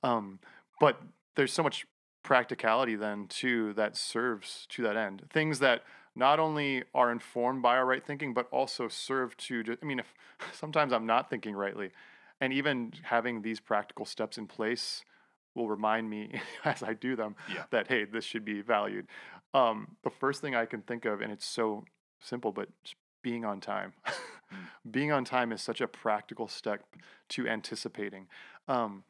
Um, 0.03 0.39
but 0.79 0.99
there's 1.35 1.53
so 1.53 1.63
much 1.63 1.85
practicality 2.29 2.95
then 2.95 3.25
too 3.27 3.73
that 3.73 3.97
serves 3.97 4.67
to 4.69 4.83
that 4.83 4.95
end. 4.95 5.23
Things 5.33 5.57
that 5.59 5.81
not 6.15 6.39
only 6.39 6.83
are 6.93 7.11
informed 7.11 7.63
by 7.63 7.75
our 7.75 7.87
right 7.87 8.05
thinking 8.05 8.35
but 8.35 8.47
also 8.51 8.87
serve 8.87 9.35
to 9.37 9.63
i 9.81 9.83
mean 9.83 9.97
if 9.97 10.13
sometimes 10.53 10.93
i'm 10.93 11.07
not 11.07 11.27
thinking 11.31 11.55
rightly. 11.55 11.89
And 12.39 12.53
even 12.53 12.93
having 13.01 13.41
these 13.41 13.59
practical 13.59 14.05
steps 14.05 14.37
in 14.37 14.45
place 14.45 15.03
will 15.55 15.67
remind 15.67 16.07
me 16.07 16.39
as 16.63 16.83
i 16.83 16.93
do 16.93 17.15
them 17.15 17.35
Yeah. 17.51 17.63
that 17.71 17.87
hey 17.87 18.05
this 18.05 18.25
should 18.25 18.45
be 18.45 18.61
valued. 18.61 19.07
Um, 19.55 19.97
the 20.03 20.11
first 20.11 20.39
thing 20.39 20.53
i 20.53 20.65
can 20.67 20.81
think 20.83 21.05
of 21.05 21.21
and 21.21 21.31
it's 21.31 21.47
so 21.47 21.83
simple 22.21 22.51
but 22.51 22.69
just 22.83 22.95
being 23.23 23.43
on 23.43 23.59
time. 23.59 23.93
Being 24.89 25.11
on 25.11 25.25
time 25.25 25.51
is 25.51 25.61
such 25.61 25.81
a 25.81 25.87
practical 25.87 26.47
step 26.47 26.81
to 27.29 27.47
anticipating. 27.47 28.27
Um, 28.67 29.03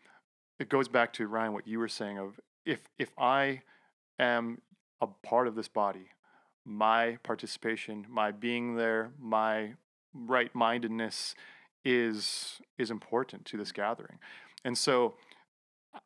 it 0.59 0.67
goes 0.67 0.87
back 0.89 1.13
to 1.13 1.27
Ryan 1.27 1.53
what 1.53 1.65
you 1.67 1.79
were 1.79 1.87
saying 1.87 2.17
of 2.17 2.39
if 2.69 2.87
if 2.97 3.11
I 3.17 3.61
am 4.19 4.61
a 5.01 5.07
part 5.07 5.47
of 5.47 5.55
this 5.55 5.67
body, 5.67 6.09
my 6.65 7.17
participation, 7.23 8.05
my 8.09 8.31
being 8.31 8.75
there, 8.75 9.11
my 9.19 9.73
right 10.13 10.53
mindedness 10.53 11.35
is 11.83 12.61
is 12.77 12.91
important 12.91 13.45
to 13.45 13.57
this 13.57 13.71
gathering. 13.71 14.19
And 14.63 14.77
so 14.77 15.15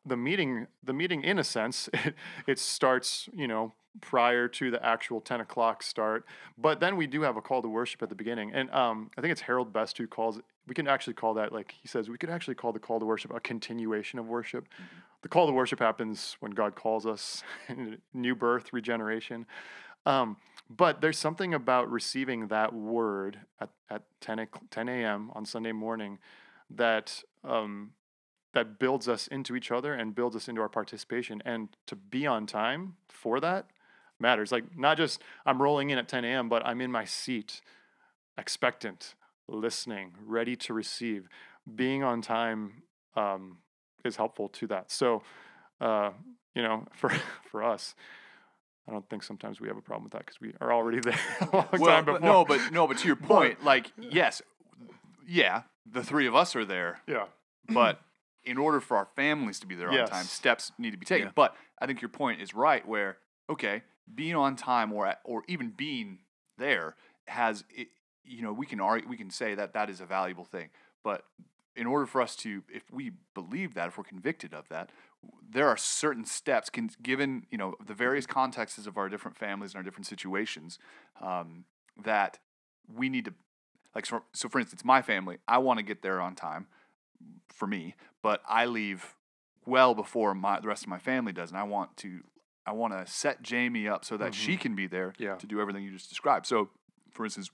the 0.06 0.16
meeting 0.16 0.66
the 0.82 0.94
meeting 0.94 1.22
in 1.22 1.38
a 1.38 1.44
sense 1.44 1.88
it, 1.92 2.14
it 2.46 2.58
starts 2.58 3.28
you 3.34 3.46
know 3.46 3.72
prior 4.00 4.48
to 4.48 4.70
the 4.72 4.84
actual 4.84 5.20
10 5.20 5.40
o'clock 5.40 5.82
start 5.82 6.24
but 6.58 6.80
then 6.80 6.96
we 6.96 7.06
do 7.06 7.20
have 7.22 7.36
a 7.36 7.42
call 7.42 7.62
to 7.62 7.68
worship 7.68 8.02
at 8.02 8.08
the 8.08 8.14
beginning. 8.14 8.52
And 8.52 8.70
um, 8.70 9.10
i 9.16 9.20
think 9.20 9.30
it's 9.30 9.42
harold 9.42 9.72
best 9.72 9.98
who 9.98 10.06
calls 10.06 10.40
we 10.66 10.74
can 10.74 10.88
actually 10.88 11.14
call 11.14 11.34
that 11.34 11.52
like 11.52 11.74
he 11.80 11.86
says 11.86 12.08
we 12.08 12.16
could 12.16 12.30
actually 12.30 12.54
call 12.54 12.72
the 12.72 12.80
call 12.80 12.98
to 12.98 13.06
worship 13.06 13.32
a 13.34 13.40
continuation 13.40 14.18
of 14.18 14.26
worship 14.26 14.66
the 15.24 15.28
call 15.28 15.48
to 15.48 15.52
worship 15.52 15.80
happens 15.80 16.36
when 16.38 16.52
god 16.52 16.76
calls 16.76 17.04
us 17.04 17.42
new 18.14 18.34
birth 18.36 18.72
regeneration 18.72 19.44
um, 20.06 20.36
but 20.70 21.00
there's 21.00 21.18
something 21.18 21.54
about 21.54 21.90
receiving 21.90 22.48
that 22.48 22.72
word 22.74 23.38
at, 23.60 23.70
at 23.90 24.02
10, 24.20 24.40
o- 24.40 24.46
10 24.70 24.88
a.m 24.88 25.32
on 25.34 25.44
sunday 25.44 25.72
morning 25.72 26.18
that 26.70 27.22
um, 27.42 27.90
that 28.54 28.78
builds 28.78 29.08
us 29.08 29.26
into 29.26 29.54
each 29.54 29.70
other 29.70 29.92
and 29.92 30.14
builds 30.14 30.34
us 30.34 30.48
into 30.48 30.60
our 30.60 30.68
participation. 30.68 31.42
And 31.44 31.68
to 31.86 31.96
be 31.96 32.26
on 32.26 32.46
time 32.46 32.94
for 33.08 33.40
that 33.40 33.66
matters. 34.18 34.50
Like 34.50 34.76
not 34.78 34.96
just 34.96 35.20
I'm 35.44 35.60
rolling 35.60 35.90
in 35.90 35.98
at 35.98 36.08
10 36.08 36.24
a.m., 36.24 36.48
but 36.48 36.64
I'm 36.64 36.80
in 36.80 36.90
my 36.90 37.04
seat, 37.04 37.60
expectant, 38.38 39.14
listening, 39.48 40.12
ready 40.24 40.56
to 40.56 40.72
receive. 40.72 41.28
Being 41.74 42.02
on 42.02 42.22
time 42.22 42.84
um, 43.16 43.58
is 44.04 44.16
helpful 44.16 44.48
to 44.50 44.66
that. 44.68 44.90
So, 44.90 45.22
uh, 45.80 46.10
you 46.54 46.62
know, 46.62 46.86
for 46.94 47.10
for 47.50 47.62
us, 47.62 47.94
I 48.88 48.92
don't 48.92 49.08
think 49.08 49.22
sometimes 49.22 49.60
we 49.60 49.68
have 49.68 49.76
a 49.76 49.82
problem 49.82 50.04
with 50.04 50.12
that 50.12 50.26
because 50.26 50.40
we 50.40 50.54
are 50.60 50.72
already 50.72 51.00
there 51.02 51.18
a 51.40 51.56
long 51.56 51.68
well, 51.72 51.86
time 51.86 52.04
but 52.04 52.22
no, 52.22 52.44
but 52.44 52.60
no, 52.72 52.86
but 52.86 52.98
to 52.98 53.06
your 53.06 53.16
point, 53.32 53.64
like 53.64 53.92
yes, 53.98 54.42
yeah, 55.26 55.62
the 55.90 56.02
three 56.02 56.26
of 56.26 56.34
us 56.34 56.54
are 56.54 56.64
there, 56.64 57.00
yeah, 57.06 57.26
but 57.68 58.00
in 58.44 58.58
order 58.58 58.80
for 58.80 58.96
our 58.96 59.08
families 59.16 59.58
to 59.60 59.66
be 59.66 59.74
there 59.74 59.90
on 59.90 60.06
time, 60.06 60.24
steps 60.24 60.72
need 60.78 60.90
to 60.90 60.98
be 60.98 61.06
taken. 61.06 61.28
Yeah. 61.28 61.32
But 61.34 61.56
I 61.80 61.86
think 61.86 62.02
your 62.02 62.10
point 62.10 62.40
is 62.40 62.54
right. 62.54 62.86
Where 62.86 63.18
okay, 63.50 63.82
being 64.12 64.34
on 64.34 64.56
time 64.56 64.92
or 64.92 65.06
at, 65.06 65.20
or 65.24 65.42
even 65.48 65.70
being 65.70 66.18
there 66.58 66.94
has 67.26 67.64
it, 67.74 67.88
you 68.24 68.42
know 68.42 68.52
we 68.52 68.66
can 68.66 68.80
argue, 68.80 69.08
we 69.08 69.16
can 69.16 69.30
say 69.30 69.54
that 69.54 69.72
that 69.72 69.88
is 69.88 70.00
a 70.00 70.06
valuable 70.06 70.44
thing. 70.44 70.68
But 71.02 71.24
in 71.76 71.86
order 71.86 72.06
for 72.06 72.20
us 72.22 72.36
to, 72.36 72.62
if 72.72 72.82
we 72.92 73.12
believe 73.34 73.74
that, 73.74 73.88
if 73.88 73.98
we're 73.98 74.04
convicted 74.04 74.54
of 74.54 74.68
that, 74.68 74.90
there 75.50 75.68
are 75.68 75.76
certain 75.76 76.24
steps, 76.24 76.70
can, 76.70 76.90
given 77.02 77.46
you 77.50 77.58
know 77.58 77.74
the 77.84 77.94
various 77.94 78.26
contexts 78.26 78.86
of 78.86 78.96
our 78.96 79.08
different 79.08 79.36
families 79.36 79.72
and 79.72 79.78
our 79.78 79.82
different 79.82 80.06
situations, 80.06 80.78
um, 81.20 81.64
that 82.02 82.38
we 82.94 83.08
need 83.08 83.24
to, 83.24 83.34
like 83.94 84.06
so, 84.06 84.22
so. 84.32 84.48
For 84.48 84.58
instance, 84.60 84.84
my 84.84 85.02
family, 85.02 85.38
I 85.48 85.58
want 85.58 85.78
to 85.78 85.82
get 85.82 86.02
there 86.02 86.20
on 86.20 86.34
time, 86.34 86.66
for 87.48 87.66
me, 87.66 87.94
but 88.22 88.42
I 88.48 88.66
leave 88.66 89.14
well 89.66 89.94
before 89.94 90.34
my 90.34 90.60
the 90.60 90.68
rest 90.68 90.82
of 90.82 90.88
my 90.88 90.98
family 90.98 91.32
does, 91.32 91.50
and 91.50 91.58
I 91.58 91.62
want 91.62 91.96
to 91.98 92.20
I 92.66 92.72
want 92.72 92.92
to 92.92 93.10
set 93.10 93.42
Jamie 93.42 93.88
up 93.88 94.04
so 94.04 94.16
that 94.16 94.34
she 94.34 94.56
can 94.56 94.74
be 94.74 94.86
there 94.86 95.12
Yeah. 95.18 95.36
to 95.36 95.46
do 95.46 95.60
everything 95.60 95.84
you 95.84 95.92
just 95.92 96.08
described. 96.08 96.46
So, 96.46 96.70
for 97.10 97.24
instance, 97.24 97.50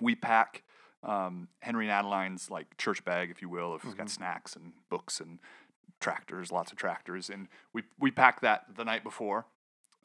we 0.00 0.14
pack 0.14 0.62
um, 1.02 1.48
Henry 1.60 1.86
and 1.86 1.92
Adeline's 1.92 2.50
like 2.50 2.76
church 2.76 3.04
bag, 3.04 3.30
if 3.30 3.40
you 3.40 3.48
will, 3.48 3.74
of 3.74 3.84
it's 3.84 3.94
got 3.94 4.10
snacks 4.10 4.54
and 4.56 4.72
books 4.88 5.20
and 5.20 5.38
tractors, 6.00 6.52
lots 6.52 6.72
of 6.72 6.78
tractors, 6.78 7.30
and 7.30 7.48
we 7.72 7.82
we 7.98 8.10
pack 8.10 8.40
that 8.40 8.64
the 8.76 8.84
night 8.84 9.02
before, 9.02 9.46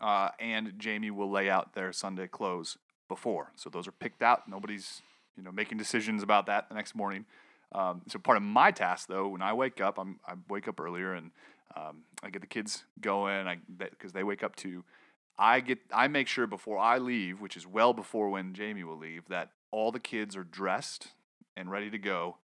uh, 0.02 0.30
and 0.40 0.74
Jamie 0.78 1.12
will 1.12 1.30
lay 1.30 1.50
out 1.50 1.74
their 1.74 1.92
Sunday 1.92 2.28
clothes 2.28 2.78
before. 3.08 3.52
So 3.56 3.70
those 3.70 3.88
are 3.88 3.92
picked 3.92 4.22
out. 4.22 4.48
Nobody's 4.48 5.02
you 5.38 5.44
know 5.44 5.52
making 5.52 5.78
decisions 5.78 6.24
about 6.24 6.46
that 6.46 6.70
the 6.70 6.76
next 6.76 6.96
morning. 6.96 7.26
Um, 7.74 8.02
so 8.08 8.20
part 8.20 8.38
of 8.38 8.44
my 8.44 8.72
task 8.72 9.08
though, 9.08 9.28
when 9.28 9.42
I 9.42 9.54
wake 9.54 9.82
up, 9.82 9.98
I'm 9.98 10.20
I 10.26 10.34
wake 10.50 10.68
up 10.68 10.80
earlier 10.80 11.14
and 11.14 11.32
um, 11.76 12.04
I 12.24 12.30
get 12.30 12.42
the 12.42 12.48
kids 12.48 12.86
going. 13.02 13.48
I 13.48 13.58
because 13.78 14.14
they 14.14 14.24
wake 14.24 14.44
up 14.44 14.56
too. 14.56 14.84
I 15.38 15.60
get 15.60 15.80
I 15.94 16.08
make 16.08 16.28
sure 16.28 16.48
before 16.48 16.78
I 16.78 17.00
leave, 17.00 17.42
which 17.42 17.58
is 17.58 17.68
well 17.68 17.94
before 17.94 18.30
when 18.30 18.54
Jamie 18.54 18.86
will 18.86 18.98
leave, 18.98 19.28
that 19.28 19.52
all 19.76 19.92
the 19.92 20.00
kids 20.00 20.36
are 20.38 20.44
dressed 20.46 21.10
and 21.58 21.70
ready 21.70 21.90
to 21.90 21.98
go 21.98 22.38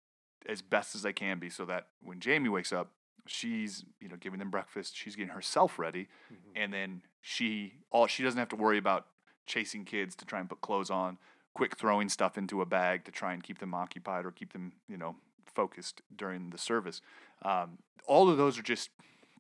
as 0.48 0.62
best 0.62 0.96
as 0.96 1.02
they 1.02 1.14
can 1.14 1.40
be, 1.40 1.50
so 1.50 1.64
that 1.66 1.88
when 2.04 2.20
Jamie 2.20 2.50
wakes 2.50 2.74
up, 2.74 2.92
she's 3.26 3.86
you 4.02 4.10
know 4.10 4.18
giving 4.18 4.40
them 4.40 4.50
breakfast, 4.50 4.96
she's 4.98 5.16
getting 5.16 5.32
herself 5.34 5.80
ready, 5.80 6.08
and 6.56 6.74
then 6.74 7.02
she 7.22 7.74
all 7.92 8.08
she 8.08 8.22
doesn't 8.24 8.40
have 8.40 8.50
to 8.50 8.56
worry 8.56 8.78
about 8.78 9.06
chasing 9.46 9.86
kids 9.86 10.16
to 10.16 10.26
try 10.26 10.40
and 10.40 10.50
put 10.50 10.60
clothes 10.62 10.90
on, 10.90 11.18
quick 11.54 11.78
throwing 11.78 12.10
stuff 12.10 12.38
into 12.38 12.62
a 12.62 12.66
bag 12.66 13.06
to 13.06 13.12
try 13.12 13.34
and 13.34 13.44
keep 13.44 13.60
them 13.60 13.74
occupied 13.74 14.26
or 14.26 14.32
keep 14.32 14.52
them 14.54 14.74
you 14.90 14.98
know 14.98 15.16
focused 15.56 16.02
during 16.16 16.50
the 16.50 16.58
service. 16.58 17.02
Um, 17.44 17.78
all 18.08 18.30
of 18.30 18.38
those 18.38 18.60
are 18.60 18.64
just 18.64 18.90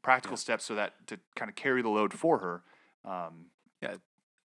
practical 0.01 0.37
steps 0.37 0.63
so 0.65 0.75
that 0.75 0.93
to 1.07 1.19
kind 1.35 1.49
of 1.49 1.55
carry 1.55 1.81
the 1.81 1.89
load 1.89 2.13
for 2.13 2.37
her. 2.39 2.61
Um, 3.03 3.47
Yeah. 3.81 3.95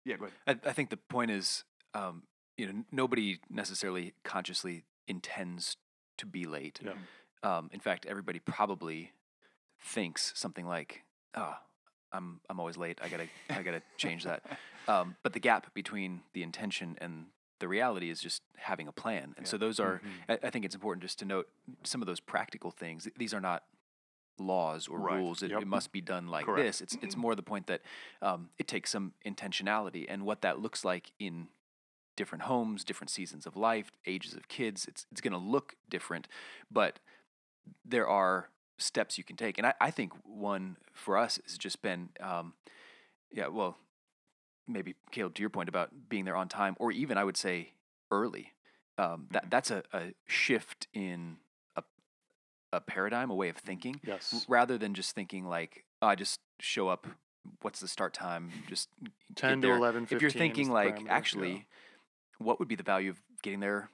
yeah, 0.03 0.17
go 0.17 0.25
ahead. 0.25 0.59
I, 0.65 0.69
I 0.69 0.73
think 0.73 0.89
the 0.89 0.97
point 0.97 1.31
is, 1.31 1.63
um, 1.93 2.23
you 2.57 2.67
know, 2.67 2.83
nobody 2.91 3.39
necessarily 3.49 4.13
consciously 4.23 4.83
intends 5.07 5.77
to 6.17 6.25
be 6.25 6.45
late. 6.45 6.79
Yeah. 6.83 6.93
Um, 7.43 7.69
in 7.73 7.79
fact, 7.79 8.05
everybody 8.05 8.39
probably 8.39 9.11
thinks 9.79 10.31
something 10.35 10.65
like, 10.65 11.03
"Ah, 11.35 11.61
I'm 12.11 12.39
I'm 12.49 12.59
always 12.59 12.77
late. 12.77 12.99
I 13.03 13.09
gotta 13.09 13.27
I 13.49 13.61
gotta 13.63 13.81
change 13.97 14.23
that. 14.23 14.43
Um, 14.87 15.15
but 15.23 15.33
the 15.33 15.39
gap 15.39 15.73
between 15.73 16.21
the 16.33 16.43
intention 16.43 16.95
and 17.01 17.25
the 17.57 17.67
reality 17.67 18.11
is 18.11 18.21
just 18.21 18.43
having 18.55 18.87
a 18.87 18.91
plan. 18.91 19.33
And 19.35 19.47
so 19.47 19.57
those 19.57 19.79
are. 19.79 19.99
I, 20.29 20.37
I 20.43 20.49
think 20.51 20.63
it's 20.63 20.75
important 20.75 21.01
just 21.01 21.17
to 21.19 21.25
note 21.25 21.47
some 21.83 22.03
of 22.03 22.05
those 22.05 22.19
practical 22.19 22.69
things. 22.69 23.07
These 23.17 23.33
are 23.33 23.41
not 23.41 23.63
laws 24.37 24.87
or 24.87 24.99
Right. 24.99 25.15
rules. 25.17 25.41
It, 25.41 25.49
Yep. 25.49 25.63
it 25.63 25.67
must 25.67 25.91
be 25.91 26.01
done 26.01 26.27
like 26.27 26.45
Correct. 26.45 26.63
this. 26.67 26.81
It's 26.81 26.97
it's 27.01 27.15
more 27.17 27.33
the 27.33 27.41
point 27.41 27.65
that 27.65 27.81
um, 28.21 28.49
it 28.59 28.67
takes 28.67 28.91
some 28.91 29.13
intentionality 29.25 30.05
and 30.07 30.23
what 30.23 30.41
that 30.41 30.59
looks 30.59 30.85
like 30.85 31.11
in 31.17 31.47
different 32.15 32.43
homes, 32.43 32.83
different 32.83 33.09
seasons 33.09 33.45
of 33.45 33.55
life, 33.55 33.91
ages 34.05 34.33
of 34.33 34.47
kids. 34.47 34.85
It's 34.87 35.05
it's 35.11 35.21
going 35.21 35.33
to 35.33 35.37
look 35.39 35.75
different, 35.89 36.27
but 36.71 36.99
there 37.83 38.07
are 38.07 38.49
steps 38.77 39.17
you 39.17 39.23
can 39.23 39.35
take. 39.35 39.57
And 39.57 39.67
I, 39.67 39.73
I 39.79 39.91
think 39.91 40.13
one 40.23 40.77
for 40.93 41.17
us 41.17 41.39
has 41.47 41.57
just 41.57 41.81
been, 41.81 42.09
um, 42.19 42.53
yeah, 43.31 43.47
well, 43.47 43.77
maybe 44.67 44.95
Caleb, 45.11 45.33
to 45.35 45.41
your 45.41 45.49
point 45.49 45.69
about 45.69 45.91
being 46.09 46.25
there 46.25 46.35
on 46.35 46.47
time, 46.49 46.75
or 46.79 46.91
even 46.91 47.17
I 47.17 47.23
would 47.23 47.37
say 47.37 47.73
early. 48.11 48.51
Um, 48.97 49.27
that 49.31 49.49
that's 49.49 49.71
a, 49.71 49.83
a 49.93 50.13
shift 50.25 50.87
in 50.93 51.37
a 51.75 51.83
a 52.71 52.79
paradigm, 52.79 53.29
a 53.29 53.35
way 53.35 53.49
of 53.49 53.57
thinking, 53.57 53.99
Yes. 54.05 54.45
rather 54.47 54.77
than 54.77 54.93
just 54.93 55.13
thinking 55.15 55.45
like 55.45 55.83
oh, 56.01 56.07
I 56.07 56.15
just 56.15 56.39
show 56.59 56.87
up. 56.87 57.07
What's 57.61 57.79
the 57.79 57.87
start 57.87 58.13
time? 58.13 58.51
Just 58.67 58.89
10 59.35 59.61
to 59.61 59.71
11, 59.71 60.07
If 60.09 60.21
you're 60.21 60.31
thinking 60.31 60.71
like, 60.71 60.95
parameter, 60.95 61.07
yeah. 61.07 61.11
What 62.39 62.59
would 62.59 62.67
be 62.67 62.75
the 62.75 62.83
value 62.83 63.09
of 63.09 63.21
getting 63.41 63.59
there 63.59 63.89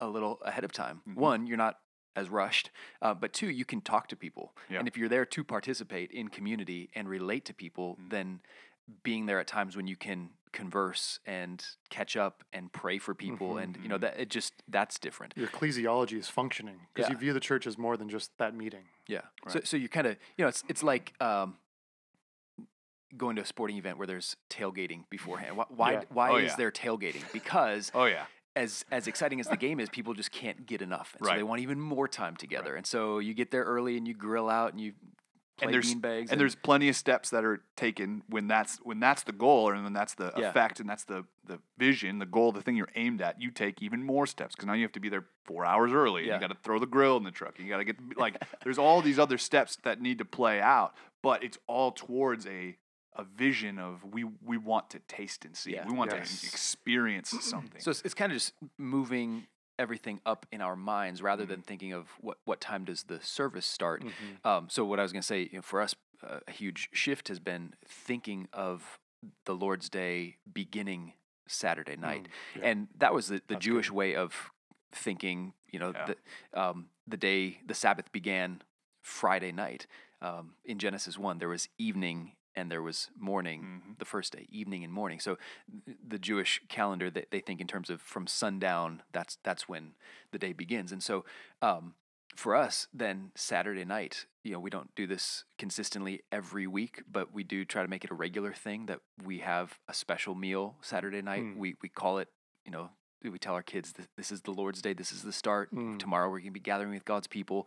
a 0.00 0.08
little 0.08 0.40
ahead 0.42 0.64
of 0.64 0.72
time? 0.72 1.02
Mhm. 1.08 1.14
One, 1.16 1.46
you're 1.46 1.56
not 1.56 1.80
as 2.16 2.28
rushed, 2.28 2.70
uh, 3.02 3.14
but 3.14 3.32
two, 3.32 3.48
you 3.50 3.64
can 3.64 3.80
talk 3.80 4.08
to 4.08 4.16
people. 4.16 4.56
Yeah. 4.68 4.78
And 4.80 4.88
if 4.88 4.96
you're 4.96 5.08
there 5.08 5.24
to 5.26 5.44
participate 5.44 6.10
in 6.10 6.28
community 6.28 6.90
and 6.94 7.08
relate 7.08 7.44
to 7.46 7.54
people, 7.54 7.96
Mhm. 7.96 8.10
then 8.10 8.40
being 9.02 9.26
there 9.26 9.38
at 9.38 9.46
times 9.46 9.76
when 9.76 9.86
you 9.86 9.96
can 9.96 10.30
converse 10.50 11.20
and 11.26 11.62
catch 11.90 12.16
up 12.16 12.42
and 12.54 12.72
pray 12.72 12.96
for 12.98 13.14
people 13.14 13.54
Mhm. 13.56 13.62
and 13.62 13.76
you 13.82 13.88
know 13.88 13.98
Mhm. 13.98 14.00
that 14.00 14.18
it 14.18 14.30
just 14.30 14.54
that's 14.66 14.98
different 14.98 15.34
Your 15.36 15.46
ecclesiology 15.48 16.16
is 16.16 16.30
functioning 16.30 16.88
because 16.94 17.08
Yeah. 17.08 17.12
you 17.12 17.18
view 17.18 17.32
the 17.34 17.40
church 17.40 17.66
as 17.66 17.76
more 17.76 17.98
than 17.98 18.08
just 18.08 18.36
that 18.38 18.54
meeting. 18.54 18.88
Yeah. 19.06 19.26
So 19.48 19.60
so 19.60 19.76
you 19.76 19.90
kind 19.90 20.06
of 20.06 20.16
you 20.38 20.44
know 20.44 20.48
it's 20.48 20.64
it's 20.68 20.82
like 20.82 21.12
um, 21.22 21.58
going 23.16 23.36
to 23.36 23.42
a 23.42 23.46
sporting 23.46 23.76
event 23.76 23.98
where 23.98 24.06
there's 24.06 24.36
tailgating 24.50 25.04
beforehand. 25.10 25.56
Why 25.56 25.64
why, 25.68 25.92
Yeah. 25.92 26.02
why 26.10 26.30
Oh, 26.30 26.36
is 26.36 26.50
yeah. 26.50 26.56
there 26.56 26.70
tailgating? 26.70 27.24
Because 27.32 27.90
Oh 27.94 28.04
yeah. 28.04 28.26
as 28.56 28.84
as 28.90 29.06
exciting 29.06 29.40
as 29.40 29.48
the 29.48 29.56
game 29.56 29.80
is, 29.80 29.88
people 29.88 30.14
just 30.14 30.30
can't 30.32 30.66
get 30.66 30.82
enough, 30.82 31.14
and 31.18 31.24
so 31.26 31.30
Right. 31.30 31.36
they 31.38 31.42
want 31.42 31.60
even 31.62 31.80
more 31.80 32.08
time 32.08 32.36
together. 32.36 32.74
And 32.76 32.86
so 32.86 33.18
you 33.18 33.34
get 33.34 33.50
there 33.50 33.64
early 33.64 33.96
and 33.96 34.06
you 34.06 34.14
grill 34.14 34.48
out 34.50 34.72
and 34.72 34.80
you 34.80 34.92
play 35.56 35.66
and 35.66 35.74
there's 35.74 35.92
beanbags. 35.92 36.30
and 36.30 36.40
there's 36.40 36.54
plenty 36.54 36.88
of 36.88 36.94
steps 36.94 37.30
that 37.30 37.44
are 37.44 37.64
taken 37.76 38.22
when 38.28 38.46
that's 38.46 38.76
when 38.84 39.00
that's 39.00 39.24
the 39.24 39.32
goal 39.32 39.72
and 39.72 39.82
when 39.82 39.92
that's 39.92 40.14
the 40.14 40.32
Yeah. 40.36 40.50
effect 40.50 40.78
and 40.78 40.88
that's 40.88 41.02
the 41.04 41.24
the 41.44 41.58
vision 41.78 42.20
the 42.20 42.26
goal 42.26 42.52
the 42.52 42.62
thing 42.62 42.76
you're 42.76 42.90
aimed 42.94 43.20
at 43.20 43.40
you 43.42 43.50
take 43.50 43.82
even 43.82 44.04
more 44.04 44.24
steps 44.28 44.54
because 44.54 44.66
now 44.68 44.74
you 44.74 44.82
have 44.82 44.92
to 44.92 45.00
be 45.00 45.08
there 45.08 45.24
four 45.46 45.64
hours 45.64 45.92
early 45.92 46.20
and 46.22 46.28
Yeah. 46.28 46.34
you 46.34 46.40
got 46.40 46.50
to 46.54 46.58
throw 46.62 46.78
the 46.78 46.86
grill 46.86 47.16
in 47.16 47.24
the 47.24 47.32
truck 47.32 47.58
you 47.58 47.68
got 47.68 47.78
to 47.78 47.84
get 47.84 47.96
like 48.16 48.36
there's 48.62 48.78
all 48.78 49.02
these 49.02 49.18
other 49.18 49.36
steps 49.36 49.76
that 49.82 50.00
need 50.00 50.18
to 50.18 50.24
play 50.24 50.60
out 50.60 50.94
but 51.22 51.42
it's 51.42 51.58
all 51.66 51.90
towards 51.90 52.46
a 52.46 52.76
a 53.18 53.24
vision 53.24 53.78
of 53.78 54.04
we 54.04 54.24
we 54.44 54.56
want 54.56 54.90
to 54.90 54.98
taste 55.00 55.44
and 55.44 55.56
see 55.56 55.72
Yeah. 55.72 55.86
we 55.86 55.94
want 55.94 56.12
Yes. 56.12 56.40
to 56.40 56.46
experience 56.46 57.30
something 57.40 57.80
So 57.80 57.90
it's, 57.90 58.02
it's 58.02 58.14
kind 58.14 58.30
of 58.32 58.36
just 58.38 58.52
moving 58.78 59.46
everything 59.78 60.20
up 60.26 60.46
in 60.52 60.60
our 60.60 60.76
minds 60.76 61.20
rather 61.22 61.42
Mm-hmm. 61.44 61.50
than 61.52 61.62
thinking 61.62 61.92
of 61.92 62.08
what, 62.20 62.38
what 62.44 62.60
time 62.60 62.84
does 62.84 63.04
the 63.04 63.20
service 63.22 63.66
start. 63.66 64.02
Mhm. 64.04 64.44
Um, 64.48 64.68
so 64.70 64.84
what 64.84 64.98
I 64.98 65.02
was 65.02 65.12
going 65.12 65.22
to 65.22 65.26
say 65.26 65.42
you 65.42 65.58
know, 65.58 65.62
for 65.62 65.80
us, 65.80 65.94
uh, 66.22 66.40
a 66.48 66.50
huge 66.52 66.88
shift 66.92 67.28
has 67.28 67.38
been 67.40 67.74
thinking 67.86 68.48
of 68.52 68.98
the 69.46 69.54
Lord's 69.54 69.88
Day 69.88 70.36
beginning 70.52 71.12
Saturday 71.46 71.96
night, 71.96 72.28
Mm, 72.56 72.60
yeah. 72.62 72.68
and 72.68 72.88
that 72.98 73.14
was 73.14 73.28
the, 73.28 73.36
the 73.46 73.54
That's 73.54 73.64
Jewish 73.64 73.88
good. 73.88 73.96
way 73.96 74.14
of 74.16 74.50
thinking. 74.92 75.54
You 75.72 75.78
know, 75.80 75.92
Yeah. 75.94 76.06
the 76.06 76.60
um, 76.60 76.88
the 77.06 77.16
day 77.16 77.60
the 77.66 77.74
Sabbath 77.74 78.10
began 78.12 78.62
Friday 79.02 79.52
night. 79.52 79.86
Um, 80.20 80.54
in 80.64 80.78
Genesis 80.78 81.16
one, 81.18 81.38
there 81.38 81.48
was 81.48 81.68
evening 81.78 82.32
and 82.58 82.70
there 82.72 82.82
was 82.82 83.10
morning 83.16 83.60
Mhm. 83.62 83.98
the 83.98 84.04
first 84.04 84.32
day, 84.32 84.46
evening 84.50 84.82
and 84.84 84.92
morning. 84.92 85.20
So 85.20 85.38
the 86.14 86.18
Jewish 86.18 86.60
calendar, 86.68 87.08
they, 87.10 87.26
they 87.30 87.40
think 87.40 87.60
in 87.60 87.66
terms 87.68 87.88
of 87.90 88.02
from 88.02 88.26
sundown, 88.26 89.02
that's 89.12 89.36
that's 89.44 89.68
when 89.68 89.94
the 90.32 90.38
day 90.38 90.52
begins. 90.52 90.90
And 90.92 91.02
so 91.02 91.24
um, 91.62 91.94
for 92.34 92.54
us, 92.56 92.88
then 92.92 93.30
Saturday 93.34 93.84
night, 93.84 94.26
you 94.42 94.52
know, 94.52 94.60
we 94.60 94.70
don't 94.70 94.94
do 94.94 95.06
this 95.06 95.44
consistently 95.56 96.22
every 96.32 96.66
week, 96.66 97.02
but 97.10 97.32
we 97.32 97.44
do 97.44 97.64
try 97.64 97.82
to 97.82 97.88
make 97.88 98.04
it 98.04 98.10
a 98.10 98.14
regular 98.14 98.52
thing 98.52 98.86
that 98.86 99.00
we 99.24 99.38
have 99.38 99.78
a 99.88 99.94
special 99.94 100.34
meal 100.34 100.76
Saturday 100.80 101.22
night. 101.22 101.42
Mm. 101.44 101.56
We 101.56 101.76
we 101.82 101.88
call 101.88 102.18
it, 102.18 102.28
you 102.64 102.72
know, 102.72 102.90
we 103.22 103.38
tell 103.38 103.54
our 103.54 103.62
kids 103.74 103.92
that 103.92 104.08
this 104.16 104.30
is 104.32 104.40
the 104.42 104.52
Lord's 104.52 104.82
Day. 104.82 104.94
This 104.94 105.12
is 105.12 105.22
the 105.22 105.32
start. 105.32 105.72
Mm. 105.72 105.98
Tomorrow 105.98 106.28
we're 106.30 106.38
going 106.40 106.54
to 106.54 106.60
be 106.62 106.70
gathering 106.72 106.90
with 106.90 107.04
God's 107.04 107.26
people, 107.28 107.66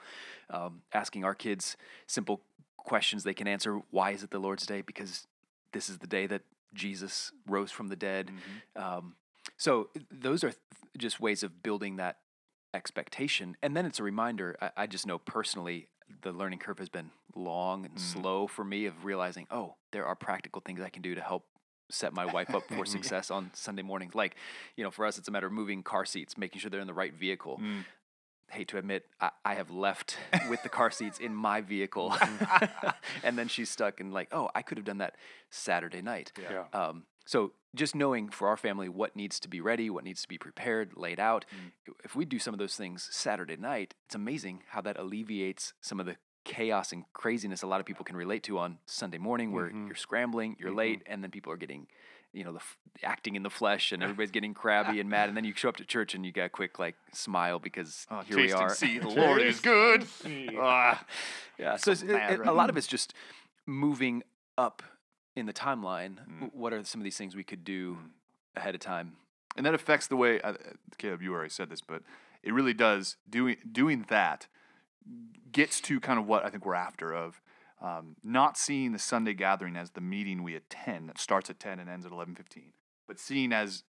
um, 0.50 0.82
asking 0.94 1.24
our 1.26 1.36
kids 1.36 1.78
simple 2.08 2.42
questions 2.84 3.24
they 3.24 3.34
can 3.34 3.48
answer. 3.48 3.80
Why 3.92 4.12
is 4.12 4.24
it 4.24 4.30
the 4.32 4.40
Lord's 4.40 4.66
Day? 4.66 4.82
Because 4.82 5.28
this 5.74 5.90
is 5.90 6.00
the 6.00 6.08
day 6.08 6.28
that 6.28 6.42
Jesus 6.74 7.32
rose 7.48 7.72
from 7.72 7.88
the 7.90 7.96
dead. 7.96 8.32
Mhm. 8.76 8.82
Um, 8.82 9.16
so 9.58 9.90
those 10.12 10.44
are 10.44 10.50
th- 10.52 10.60
just 10.98 11.20
ways 11.20 11.44
of 11.44 11.64
building 11.64 11.96
that 11.98 12.18
expectation, 12.74 13.58
and 13.62 13.76
then 13.76 13.86
it's 13.86 14.00
a 14.00 14.04
reminder. 14.04 14.56
I, 14.62 14.72
I 14.78 14.88
just 14.88 15.06
know 15.06 15.18
personally, 15.20 15.88
the 16.22 16.32
learning 16.32 16.60
curve 16.60 16.80
has 16.80 16.90
been 16.90 17.12
long 17.36 17.86
and 17.86 17.96
Mm. 17.96 18.00
slow 18.00 18.48
for 18.48 18.64
me 18.64 18.86
of 18.86 19.06
realizing, 19.06 19.48
oh, 19.52 19.76
there 19.92 20.06
are 20.06 20.16
practical 20.16 20.62
things 20.62 20.82
I 20.82 20.90
can 20.90 21.02
do 21.02 21.16
to 21.16 21.22
help 21.22 21.46
set 21.90 22.14
my 22.14 22.26
wife 22.26 22.54
up 22.56 22.64
for 22.70 22.86
success 23.20 23.30
on 23.32 23.52
Sunday 23.54 23.82
mornings. 23.82 24.16
Like, 24.16 24.36
you 24.78 24.84
know, 24.84 24.92
for 24.92 25.06
us, 25.06 25.18
it's 25.18 25.28
a 25.28 25.32
matter 25.32 25.48
of 25.48 25.54
moving 25.54 25.84
car 25.84 26.06
seats, 26.06 26.38
making 26.38 26.60
sure 26.62 26.70
they're 26.70 26.80
in 26.82 26.88
the 26.88 26.94
right 26.94 27.14
vehicle. 27.14 27.60
Mm. 27.62 27.86
Hate 28.52 28.68
to 28.70 28.78
admit, 28.78 29.06
I, 29.20 29.32
I 29.46 29.56
have 29.56 29.72
left 29.72 30.18
with 30.50 30.62
the 30.64 30.70
car 30.70 30.92
seats 30.92 31.20
in 31.20 31.34
my 31.34 31.62
vehicle, 31.62 32.14
and 33.24 33.38
then 33.38 33.48
she's 33.48 33.70
stuck 33.70 34.00
and 34.00 34.14
like, 34.14 34.28
oh, 34.32 34.50
I 34.54 34.62
could 34.62 34.78
have 34.78 34.86
done 34.86 34.98
that 35.00 35.16
Saturday 35.50 36.02
night. 36.02 36.32
Yeah. 36.40 36.66
Um, 36.74 37.04
so 37.26 37.54
just 37.74 37.96
knowing 37.96 38.30
for 38.30 38.48
our 38.50 38.58
family 38.58 38.90
what 38.90 39.16
needs 39.16 39.40
to 39.40 39.48
be 39.48 39.62
ready, 39.62 39.90
what 39.90 40.04
needs 40.04 40.22
to 40.24 40.28
be 40.28 40.38
prepared, 40.38 40.92
laid 40.98 41.20
out. 41.20 41.46
If 42.04 42.16
we 42.16 42.26
do 42.26 42.40
some 42.40 42.54
of 42.54 42.60
those 42.60 42.76
things 42.76 43.08
Saturday 43.12 43.56
night, 43.56 43.94
it's 44.06 44.16
amazing 44.16 44.64
how 44.70 44.82
that 44.82 44.98
alleviates 45.00 45.74
some 45.80 46.00
of 46.02 46.06
the 46.06 46.18
chaos 46.44 46.92
and 46.92 47.06
craziness 47.14 47.62
a 47.62 47.68
lot 47.68 47.80
of 47.80 47.86
people 47.86 48.04
can 48.04 48.18
relate 48.18 48.44
to 48.44 48.58
on 48.58 48.80
Sunday 48.86 49.20
morning, 49.20 49.52
where 49.52 49.70
Mhm. 49.70 49.88
you're 49.88 49.96
scrambling, 49.96 50.58
you're 50.60 50.72
Mhm. 50.72 50.76
late, 50.76 51.04
and 51.06 51.24
then 51.24 51.32
people 51.32 51.54
are 51.54 51.58
getting, 51.58 51.88
you 52.34 52.44
know, 52.44 52.52
the 52.54 52.60
f- 52.60 52.78
acting 53.04 53.36
in 53.36 53.44
the 53.44 53.50
flesh, 53.50 53.92
and 53.92 54.02
everybody's 54.04 54.32
getting 54.38 54.54
crabby 54.54 55.00
and 55.00 55.10
mad, 55.10 55.28
and 55.30 55.36
then 55.38 55.44
you 55.44 55.54
show 55.56 55.70
up 55.70 55.78
to 55.78 55.86
church 55.86 56.14
and 56.16 56.26
you 56.26 56.32
got 56.32 56.46
a 56.46 56.50
quick 56.50 56.80
like 56.80 56.96
smile 57.14 57.60
because 57.60 58.06
Oh, 58.10 58.22
here 58.22 58.38
we 58.38 58.52
are. 58.54 58.74
see 58.74 59.00
the 59.00 59.10
Lord 59.24 59.42
is 59.42 59.60
good. 59.60 60.06
Ah. 60.58 61.06
Yeah, 61.60 61.76
so 61.78 61.92
it's, 61.92 62.02
it- 62.02 62.08
mad 62.08 62.32
it- 62.34 62.40
right 62.40 62.50
a 62.50 62.54
lot 62.54 62.70
of 62.70 62.78
it's 62.78 62.88
just 62.88 63.14
moving 63.66 64.24
up 64.58 64.82
in 65.36 65.46
the 65.46 65.54
timeline. 65.54 66.18
Mm. 66.30 66.54
What 66.54 66.74
are 66.74 66.84
some 66.84 67.00
of 67.02 67.04
these 67.04 67.18
things 67.18 67.36
we 67.36 67.44
could 67.44 67.64
do 67.64 67.94
Mm. 67.96 68.10
ahead 68.58 68.76
of 68.76 68.82
time? 68.82 69.14
and 69.58 69.66
that 69.66 69.74
affects 69.74 70.08
the 70.08 70.16
way 70.16 70.40
uh, 70.42 70.54
Caleb. 70.98 71.22
You 71.22 71.34
already 71.34 71.50
said 71.50 71.70
this, 71.70 71.82
but 71.82 72.04
it 72.42 72.54
really 72.54 72.74
does. 72.74 73.18
Doing 73.30 73.58
doing 73.70 74.06
that 74.10 74.48
gets 75.52 75.82
to 75.82 76.00
kind 76.00 76.18
of 76.20 76.26
what 76.26 76.46
I 76.46 76.50
think 76.50 76.66
we're 76.66 76.74
after 76.76 77.14
of 77.14 77.42
um, 77.82 78.16
not 78.24 78.58
seeing 78.58 78.92
the 78.92 79.00
Sunday 79.00 79.34
gathering 79.34 79.76
as 79.76 79.92
the 79.92 80.02
meeting 80.02 80.44
we 80.44 80.56
attend 80.56 81.10
that 81.10 81.18
starts 81.20 81.50
at 81.50 81.60
ten 81.60 81.80
and 81.80 81.90
ends 81.90 82.06
at 82.06 82.12
eleven 82.12 82.36
fifteen, 82.36 82.74
but 83.08 83.20
seeing 83.20 83.52
as 83.52 83.84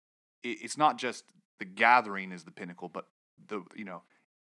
it, 0.42 0.58
it's 0.62 0.76
not 0.78 0.96
just 0.98 1.24
the 1.58 1.64
gathering 1.64 2.32
is 2.32 2.44
the 2.44 2.50
pinnacle, 2.52 2.88
but 2.88 3.06
the 3.48 3.62
you 3.74 3.84
know 3.84 4.02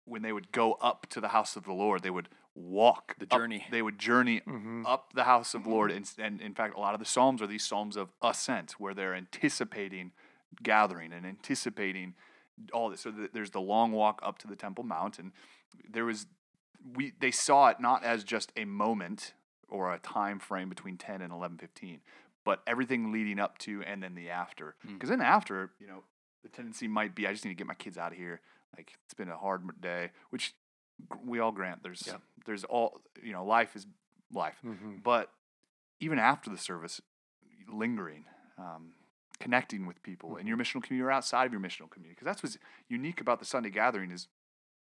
when 0.06 0.22
they 0.22 0.32
would 0.32 0.52
go 0.52 0.74
up 0.74 1.08
to 1.10 1.20
the 1.20 1.30
house 1.30 1.56
of 1.56 1.64
the 1.64 1.74
Lord, 1.74 2.04
they 2.04 2.12
would 2.12 2.30
walk 2.54 3.16
The 3.18 3.26
up- 3.32 3.40
journey. 3.40 3.66
they 3.72 3.82
would 3.82 3.98
journey 4.00 4.42
Mhm. 4.48 4.84
up 4.86 5.14
the 5.14 5.24
house 5.26 5.54
of 5.56 5.64
the 5.64 5.70
Lord. 5.70 5.92
And, 5.92 6.10
and 6.20 6.40
in 6.40 6.54
fact, 6.54 6.76
a 6.78 6.80
lot 6.80 6.94
of 6.94 7.00
the 7.00 7.06
Psalms 7.06 7.42
are 7.42 7.48
these 7.48 7.66
Psalms 7.66 7.98
of 7.98 8.14
ascent, 8.22 8.74
where 8.80 8.94
they're 8.94 9.16
anticipating 9.16 10.12
gathering 10.64 11.12
and 11.12 11.26
anticipating 11.26 12.14
all 12.72 12.90
this. 12.90 13.02
So 13.02 13.12
th- 13.12 13.32
there's 13.34 13.50
the 13.52 13.60
long 13.60 13.92
walk 13.92 14.22
up 14.24 14.38
to 14.40 14.48
the 14.48 14.56
Temple 14.56 14.84
Mount, 14.86 15.18
and 15.20 15.32
there 15.90 16.06
was 16.06 16.28
we 16.94 17.14
they 17.20 17.32
saw 17.32 17.70
it 17.70 17.80
not 17.80 18.04
as 18.04 18.24
just 18.24 18.52
a 18.56 18.66
moment 18.66 19.34
or 19.68 19.94
a 19.94 20.00
time 20.00 20.40
frame 20.40 20.70
between 20.70 20.98
10 20.98 21.22
and 21.22 21.32
11:15, 21.34 22.02
but 22.44 22.62
everything 22.68 23.12
leading 23.12 23.40
up 23.40 23.58
to 23.60 23.82
and 23.84 24.04
then 24.04 24.16
the 24.16 24.30
after. 24.30 24.76
Mm. 24.86 24.94
Because 24.94 25.10
then 25.10 25.22
after, 25.22 25.72
you 25.80 25.88
know, 25.88 26.04
the 26.44 26.50
tendency 26.50 26.88
might 26.88 27.16
be 27.16 27.28
I 27.28 27.32
just 27.32 27.44
need 27.46 27.52
to 27.52 27.56
get 27.56 27.68
my 27.68 27.74
kids 27.74 27.98
out 27.98 28.12
of 28.12 28.18
here. 28.18 28.42
Like 28.78 28.94
it's 29.06 29.14
been 29.14 29.30
a 29.30 29.38
hard 29.38 29.82
day, 29.82 30.12
which 30.30 30.54
we 31.24 31.40
all 31.40 31.52
grant. 31.52 31.82
There's 31.84 32.04
Yeah. 32.08 32.18
there's 32.46 32.64
all 32.64 33.02
you 33.22 33.32
know, 33.34 33.46
life 33.46 33.76
is 33.76 33.88
life. 34.32 34.60
Mhm. 34.64 35.02
But 35.02 35.34
even 36.00 36.20
after 36.20 36.50
the 36.50 36.58
service, 36.58 37.02
lingering, 37.68 38.26
um, 38.58 38.94
connecting 39.40 39.86
with 39.86 40.02
people 40.04 40.38
in 40.38 40.48
your 40.48 40.58
missional 40.58 40.84
community 40.84 41.02
or 41.02 41.12
outside 41.12 41.46
of 41.46 41.52
your 41.52 41.62
missional 41.62 41.90
community, 41.90 42.12
because 42.16 42.26
that's 42.26 42.44
what's 42.44 42.58
unique 42.88 43.20
about 43.22 43.40
the 43.40 43.46
Sunday 43.46 43.70
gathering 43.70 44.12
is 44.12 44.28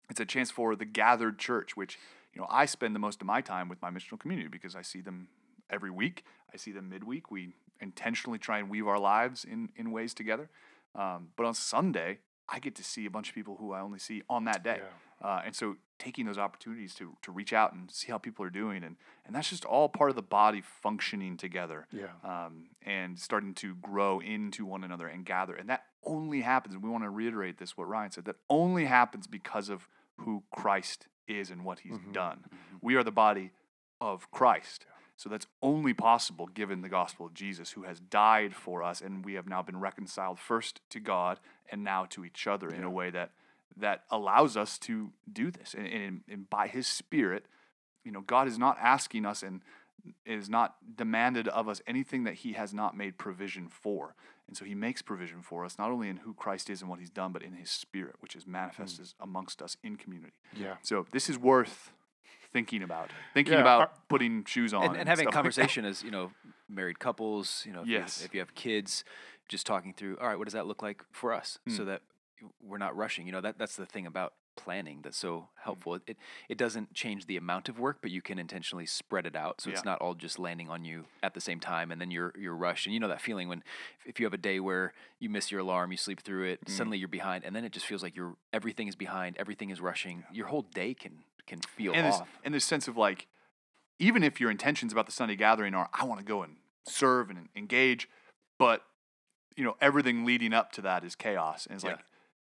it's 0.09 0.19
a 0.19 0.25
chance 0.25 0.51
for 0.51 0.75
the 0.75 0.85
gathered 0.85 1.39
church, 1.39 1.75
which 1.75 1.97
you 2.33 2.41
know 2.41 2.47
I 2.49 2.65
spend 2.65 2.95
the 2.95 2.99
most 2.99 3.21
of 3.21 3.27
my 3.27 3.41
time 3.41 3.69
with 3.69 3.81
my 3.81 3.89
missional 3.89 4.19
community 4.19 4.49
because 4.49 4.75
I 4.75 4.81
see 4.81 5.01
them 5.01 5.27
every 5.69 5.91
week. 5.91 6.23
I 6.53 6.57
see 6.57 6.71
them 6.71 6.89
midweek. 6.89 7.31
We 7.31 7.53
intentionally 7.79 8.39
try 8.39 8.59
and 8.59 8.69
weave 8.69 8.87
our 8.87 8.99
lives 8.99 9.45
in 9.45 9.69
in 9.75 9.91
ways 9.91 10.13
together. 10.13 10.49
Um, 10.95 11.29
but 11.35 11.45
on 11.45 11.53
Sunday, 11.53 12.19
I 12.47 12.59
get 12.59 12.75
to 12.75 12.83
see 12.83 13.05
a 13.05 13.09
bunch 13.09 13.29
of 13.29 13.35
people 13.35 13.57
who 13.59 13.73
I 13.73 13.81
only 13.81 13.99
see 13.99 14.21
on 14.29 14.45
that 14.45 14.63
day. 14.63 14.79
Uh, 15.21 15.41
and 15.45 15.55
so 15.55 15.77
taking 15.97 16.25
those 16.25 16.37
opportunities 16.37 16.93
to, 16.95 17.15
to 17.21 17.31
reach 17.31 17.53
out 17.53 17.73
and 17.73 17.89
see 17.89 18.11
how 18.11 18.17
people 18.17 18.45
are 18.45 18.49
doing. 18.49 18.83
And, 18.83 18.97
and 19.25 19.35
that's 19.35 19.49
just 19.49 19.65
all 19.65 19.87
part 19.89 20.09
of 20.09 20.15
the 20.15 20.21
body 20.21 20.61
functioning 20.61 21.37
together 21.37 21.87
Yeah. 21.91 22.07
um, 22.23 22.65
and 22.85 23.17
starting 23.17 23.53
to 23.55 23.75
grow 23.75 24.19
into 24.19 24.65
one 24.65 24.83
another 24.83 25.07
and 25.07 25.25
gather. 25.25 25.55
And 25.55 25.69
that 25.69 25.85
only 26.03 26.41
happens, 26.41 26.75
and 26.75 26.83
we 26.83 26.89
want 26.89 27.03
to 27.03 27.09
reiterate 27.09 27.57
this, 27.57 27.75
what 27.77 27.87
Ryan 27.87 28.11
said, 28.11 28.25
that 28.25 28.35
only 28.49 28.85
happens 28.85 29.25
because 29.25 29.69
of 29.69 29.87
who 30.17 30.43
Christ 30.53 31.07
is 31.27 31.49
and 31.49 31.65
what 31.65 31.79
he's 31.79 31.97
Mhm. 31.97 32.13
done. 32.13 32.45
We 32.81 32.95
are 32.95 33.03
the 33.03 33.11
body 33.11 33.51
of 33.99 34.29
Christ. 34.29 34.85
So 35.17 35.29
that's 35.29 35.47
only 35.61 35.93
possible 35.93 36.47
given 36.47 36.81
the 36.81 36.89
gospel 36.89 37.25
of 37.25 37.33
Jesus, 37.33 37.71
who 37.71 37.83
has 37.83 37.99
died 37.99 38.53
for 38.53 38.83
us, 38.83 39.01
and 39.01 39.23
we 39.23 39.35
have 39.35 39.47
now 39.47 39.61
been 39.61 39.79
reconciled 39.79 40.39
first 40.39 40.81
to 40.89 40.99
God 40.99 41.39
and 41.71 41.83
now 41.83 42.05
to 42.09 42.25
each 42.25 42.47
other 42.47 42.69
in 42.69 42.83
a 42.83 42.89
way 42.89 43.09
that 43.11 43.31
that 43.77 44.03
allows 44.09 44.55
us 44.55 44.77
to 44.79 45.11
do 45.31 45.51
this. 45.51 45.73
And, 45.73 45.87
and, 45.87 46.21
and 46.29 46.49
by 46.49 46.67
His 46.67 46.87
Spirit, 46.87 47.45
you 48.03 48.11
know, 48.11 48.21
God 48.21 48.47
is 48.47 48.57
not 48.57 48.77
asking 48.79 49.25
us 49.25 49.43
and 49.43 49.61
is 50.25 50.49
not 50.49 50.75
demanded 50.95 51.47
of 51.47 51.67
us 51.67 51.81
anything 51.87 52.23
that 52.23 52.35
He 52.35 52.53
has 52.53 52.73
not 52.73 52.95
made 52.95 53.17
provision 53.17 53.67
for. 53.67 54.15
And 54.47 54.55
so 54.55 54.63
He 54.63 54.75
makes 54.75 55.01
provision 55.01 55.41
for 55.41 55.65
us, 55.65 55.77
not 55.77 55.91
only 55.91 56.09
in 56.09 56.17
who 56.17 56.33
Christ 56.33 56.69
is 56.69 56.81
and 56.81 56.89
what 56.89 56.99
He's 56.99 57.09
done, 57.09 57.31
but 57.31 57.41
in 57.41 57.53
His 57.53 57.69
Spirit, 57.69 58.15
which 58.19 58.35
is 58.35 58.43
hmm. 58.43 58.53
manifested 58.53 59.13
amongst 59.19 59.61
us 59.61 59.77
in 59.83 59.95
community. 59.95 60.33
Yeah. 60.55 60.75
So 60.81 61.05
this 61.11 61.29
is 61.29 61.37
worth 61.37 61.91
thinking 62.55 62.83
about, 62.83 63.11
thinking 63.33 63.53
Yeah, 63.55 63.59
about 63.61 64.07
putting 64.07 64.45
shoes 64.45 64.73
on, 64.73 64.85
and, 64.85 64.95
and 64.97 65.09
having 65.09 65.25
stuff 65.25 65.35
like 65.35 65.43
that. 65.43 65.51
conversation 65.59 65.83
as 65.83 66.01
you 66.01 66.09
know 66.09 66.31
married 66.69 66.99
couples 66.99 67.63
you 67.67 67.73
know 67.73 67.81
if, 67.81 67.87
Yes. 67.87 68.19
you, 68.21 68.25
if 68.27 68.33
you 68.33 68.39
have 68.39 68.55
kids 68.55 69.03
just 69.49 69.65
talking 69.67 69.93
through 69.93 70.17
all 70.21 70.27
right 70.29 70.37
what 70.39 70.45
does 70.45 70.53
that 70.53 70.65
look 70.65 70.81
like 70.81 71.03
for 71.11 71.33
us 71.33 71.59
so 71.67 71.83
Mm. 71.83 71.85
that 71.87 72.01
we're 72.61 72.77
not 72.77 72.95
rushing 72.95 73.25
you 73.27 73.31
know 73.33 73.41
that 73.41 73.57
that's 73.57 73.75
the 73.75 73.85
thing 73.85 74.05
about 74.07 74.33
planning 74.57 75.01
that's 75.03 75.17
so 75.17 75.31
Mm. 75.41 75.63
helpful 75.65 75.93
it 76.07 76.17
it 76.47 76.57
doesn't 76.57 76.93
change 76.93 77.25
the 77.27 77.35
amount 77.37 77.67
of 77.69 77.77
work 77.77 77.97
but 78.01 78.09
you 78.09 78.21
can 78.21 78.39
intentionally 78.39 78.85
spread 78.85 79.25
it 79.27 79.35
out 79.35 79.59
so 79.61 79.69
Yeah. 79.69 79.75
it's 79.75 79.85
not 79.85 79.99
all 80.01 80.13
just 80.15 80.39
landing 80.39 80.69
on 80.69 80.85
you 80.85 81.05
at 81.21 81.33
the 81.33 81.41
same 81.41 81.59
time 81.59 81.91
and 81.91 81.99
then 82.01 82.09
you're 82.09 82.31
you're 82.43 82.55
rushed 82.55 82.85
and 82.87 82.93
you 82.93 82.99
know 83.01 83.09
that 83.09 83.21
feeling 83.21 83.47
when 83.49 83.63
if 84.05 84.19
you 84.19 84.25
have 84.25 84.33
a 84.33 84.37
day 84.51 84.59
where 84.59 84.93
you 85.19 85.29
miss 85.29 85.51
your 85.51 85.59
alarm 85.61 85.91
you 85.91 85.97
sleep 85.97 86.21
through 86.21 86.45
it 86.51 86.59
Mm. 86.65 86.69
suddenly 86.77 86.97
you're 86.97 87.07
behind 87.19 87.43
and 87.43 87.53
then 87.55 87.63
it 87.65 87.73
just 87.73 87.85
feels 87.85 88.01
like 88.01 88.15
you're 88.15 88.35
everything 88.53 88.87
is 88.87 88.95
behind 88.95 89.35
everything 89.37 89.69
is 89.71 89.81
rushing 89.81 90.23
your 90.31 90.47
whole 90.47 90.63
day 90.63 90.93
can 90.93 91.23
can 91.47 91.59
feel 91.61 91.93
and 91.93 92.07
this, 92.07 92.15
off 92.15 92.29
and 92.43 92.53
this 92.53 92.65
sense 92.65 92.87
of 92.87 92.97
like, 92.97 93.27
even 93.99 94.23
if 94.23 94.39
your 94.39 94.51
intentions 94.51 94.91
about 94.91 95.05
the 95.05 95.11
Sunday 95.11 95.35
gathering 95.35 95.73
are, 95.73 95.89
I 95.93 96.05
want 96.05 96.19
to 96.19 96.25
go 96.25 96.43
and 96.43 96.57
serve 96.87 97.29
and 97.29 97.49
engage, 97.55 98.09
but 98.59 98.83
you 99.55 99.63
know 99.63 99.75
everything 99.81 100.25
leading 100.25 100.53
up 100.53 100.71
to 100.73 100.81
that 100.81 101.03
is 101.03 101.15
chaos, 101.15 101.65
and 101.65 101.75
it's 101.75 101.83
Yeah. 101.83 101.91
like, 101.91 102.05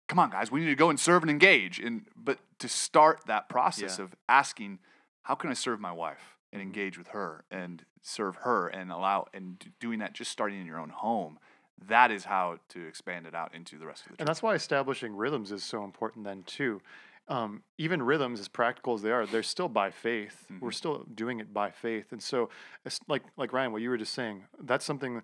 come 0.09 0.19
on, 0.19 0.31
guys, 0.31 0.51
we 0.51 0.61
need 0.61 0.67
to 0.67 0.75
go 0.75 0.91
and 0.91 0.99
serve 0.99 1.23
and 1.23 1.31
engage, 1.31 1.79
and 1.79 2.07
but 2.17 2.39
to 2.59 2.69
start 2.69 3.27
that 3.27 3.49
process 3.49 3.99
Yeah. 3.99 4.05
of 4.05 4.15
asking, 4.29 4.79
how 5.23 5.35
can 5.35 5.51
I 5.51 5.55
serve 5.55 5.81
my 5.81 5.93
wife 5.93 6.37
and 6.53 6.61
Mhm. 6.61 6.67
engage 6.67 6.97
with 6.97 7.09
her 7.09 7.45
and 7.51 7.85
serve 8.01 8.37
her 8.37 8.69
and 8.69 8.93
allow 8.93 9.27
and 9.35 9.73
doing 9.81 9.99
that 9.99 10.13
just 10.13 10.31
starting 10.31 10.61
in 10.61 10.67
your 10.67 10.79
own 10.79 10.91
home. 10.91 11.39
That 11.79 12.11
is 12.11 12.27
how 12.27 12.61
to 12.69 12.87
expand 12.87 13.27
it 13.27 13.35
out 13.35 13.53
into 13.55 13.77
the 13.79 13.87
rest 13.87 14.03
of 14.03 14.13
the 14.13 14.13
church. 14.13 14.21
And 14.21 14.29
that's 14.29 14.43
why 14.43 14.55
establishing 14.55 15.17
rhythms 15.17 15.51
is 15.51 15.65
so 15.65 15.83
important 15.85 16.25
then 16.25 16.45
too. 16.45 16.81
Um, 17.27 17.63
even 17.79 18.03
rhythms, 18.03 18.39
as 18.39 18.49
practical 18.49 18.95
as 18.95 19.03
they 19.03 19.11
are, 19.11 19.25
they're 19.27 19.43
still 19.43 19.69
by 19.69 19.91
faith. 19.91 20.47
We're 20.61 20.69
Mhm. 20.71 20.75
still 20.75 21.05
doing 21.15 21.41
it 21.41 21.55
by 21.55 21.71
faith, 21.71 22.13
and 22.13 22.23
so 22.23 22.51
it's 22.85 23.01
like 23.09 23.23
like 23.37 23.53
Ryan, 23.53 23.73
what 23.73 23.81
you 23.81 23.89
were 23.89 23.97
just 23.97 24.13
saying, 24.13 24.45
that's 24.61 24.85
something 24.85 25.23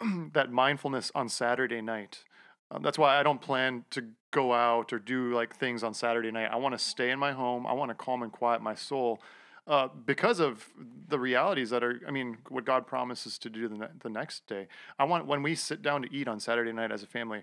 that 0.32 0.50
mindfulness 0.50 1.12
on 1.14 1.28
Saturday 1.28 1.80
night. 1.80 2.24
Um, 2.70 2.82
that's 2.82 2.98
why 2.98 3.18
I 3.18 3.22
don't 3.22 3.40
plan 3.40 3.84
to 3.90 4.10
go 4.32 4.52
out 4.52 4.92
or 4.92 4.98
do 4.98 5.32
like 5.32 5.54
things 5.54 5.84
on 5.84 5.94
Saturday 5.94 6.32
night. 6.32 6.50
I 6.52 6.56
want 6.56 6.74
to 6.74 6.78
stay 6.78 7.10
in 7.12 7.18
my 7.18 7.32
home. 7.32 7.64
I 7.66 7.72
want 7.72 7.90
to 7.90 7.94
calm 7.94 8.22
and 8.22 8.32
quiet 8.32 8.60
my 8.60 8.74
soul. 8.74 9.22
Uh, 9.68 9.88
because 9.88 10.38
of 10.40 10.68
the 11.08 11.18
realities 11.18 11.70
that 11.70 11.82
are, 11.82 12.00
I 12.06 12.10
mean, 12.10 12.38
what 12.50 12.64
God 12.64 12.86
promises 12.86 13.38
to 13.38 13.50
do 13.50 13.68
the, 13.68 13.76
ne- 13.78 13.88
the 14.00 14.10
next 14.10 14.46
day. 14.46 14.68
I 14.98 15.04
want 15.04 15.26
when 15.26 15.42
we 15.42 15.54
sit 15.54 15.80
down 15.80 16.02
to 16.02 16.12
eat 16.12 16.28
on 16.28 16.38
Saturday 16.40 16.72
night 16.72 16.92
as 16.92 17.02
a 17.02 17.06
family, 17.06 17.42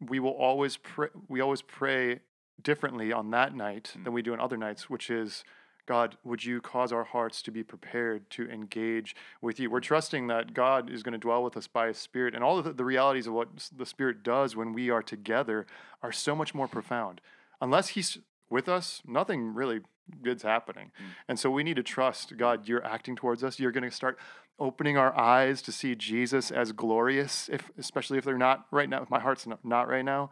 we 0.00 0.18
will 0.20 0.32
always 0.32 0.76
pray 0.76 1.08
we 1.28 1.40
always 1.40 1.62
pray 1.62 2.20
differently 2.62 3.12
on 3.12 3.30
that 3.30 3.54
night 3.54 3.92
Mm. 3.96 4.04
than 4.04 4.12
we 4.12 4.22
do 4.22 4.32
on 4.32 4.40
other 4.40 4.56
nights 4.56 4.88
which 4.88 5.10
is 5.10 5.44
god 5.86 6.16
would 6.24 6.44
you 6.44 6.60
cause 6.62 6.92
our 6.92 7.04
hearts 7.04 7.42
to 7.42 7.50
be 7.50 7.62
prepared 7.62 8.30
to 8.30 8.48
engage 8.48 9.14
with 9.42 9.60
you? 9.60 9.68
We're 9.70 9.80
trusting 9.80 10.28
that 10.28 10.54
god 10.54 10.88
is 10.88 11.02
going 11.02 11.12
to 11.12 11.18
dwell 11.18 11.42
with 11.44 11.56
us 11.56 11.66
by 11.66 11.88
his 11.88 11.98
spirit 11.98 12.34
and 12.34 12.42
all 12.42 12.58
of 12.58 12.64
the, 12.64 12.72
the 12.72 12.84
realities 12.84 13.26
of 13.26 13.34
what 13.34 13.48
the 13.76 13.84
spirit 13.86 14.22
does 14.22 14.56
when 14.56 14.72
we 14.72 14.88
are 14.90 15.02
together 15.02 15.66
are 16.02 16.12
so 16.12 16.34
much 16.34 16.54
more 16.54 16.68
profound. 16.68 17.20
Unless 17.60 17.88
he's 17.88 18.18
with 18.48 18.68
us 18.68 19.02
nothing 19.06 19.52
really 19.52 19.80
good's 20.22 20.42
happening. 20.42 20.90
Mm. 20.98 21.04
and 21.28 21.38
so 21.38 21.50
we 21.50 21.62
need 21.64 21.76
to 21.76 21.82
trust 21.82 22.36
god 22.38 22.66
you're 22.68 22.84
acting 22.84 23.16
towards 23.16 23.44
us. 23.44 23.58
You're 23.60 23.72
going 23.72 23.84
to 23.84 23.90
start 23.90 24.18
opening 24.58 24.96
our 24.96 25.14
eyes 25.18 25.60
to 25.60 25.72
see 25.72 25.96
jesus 25.96 26.50
as 26.52 26.70
glorious 26.72 27.48
if 27.52 27.70
especially 27.76 28.16
if 28.18 28.24
they're 28.24 28.38
not 28.38 28.66
right 28.70 28.88
now 28.88 29.02
if 29.02 29.10
my 29.10 29.18
heart's 29.18 29.46
not, 29.46 29.62
not 29.64 29.88
right 29.88 30.04
now. 30.04 30.30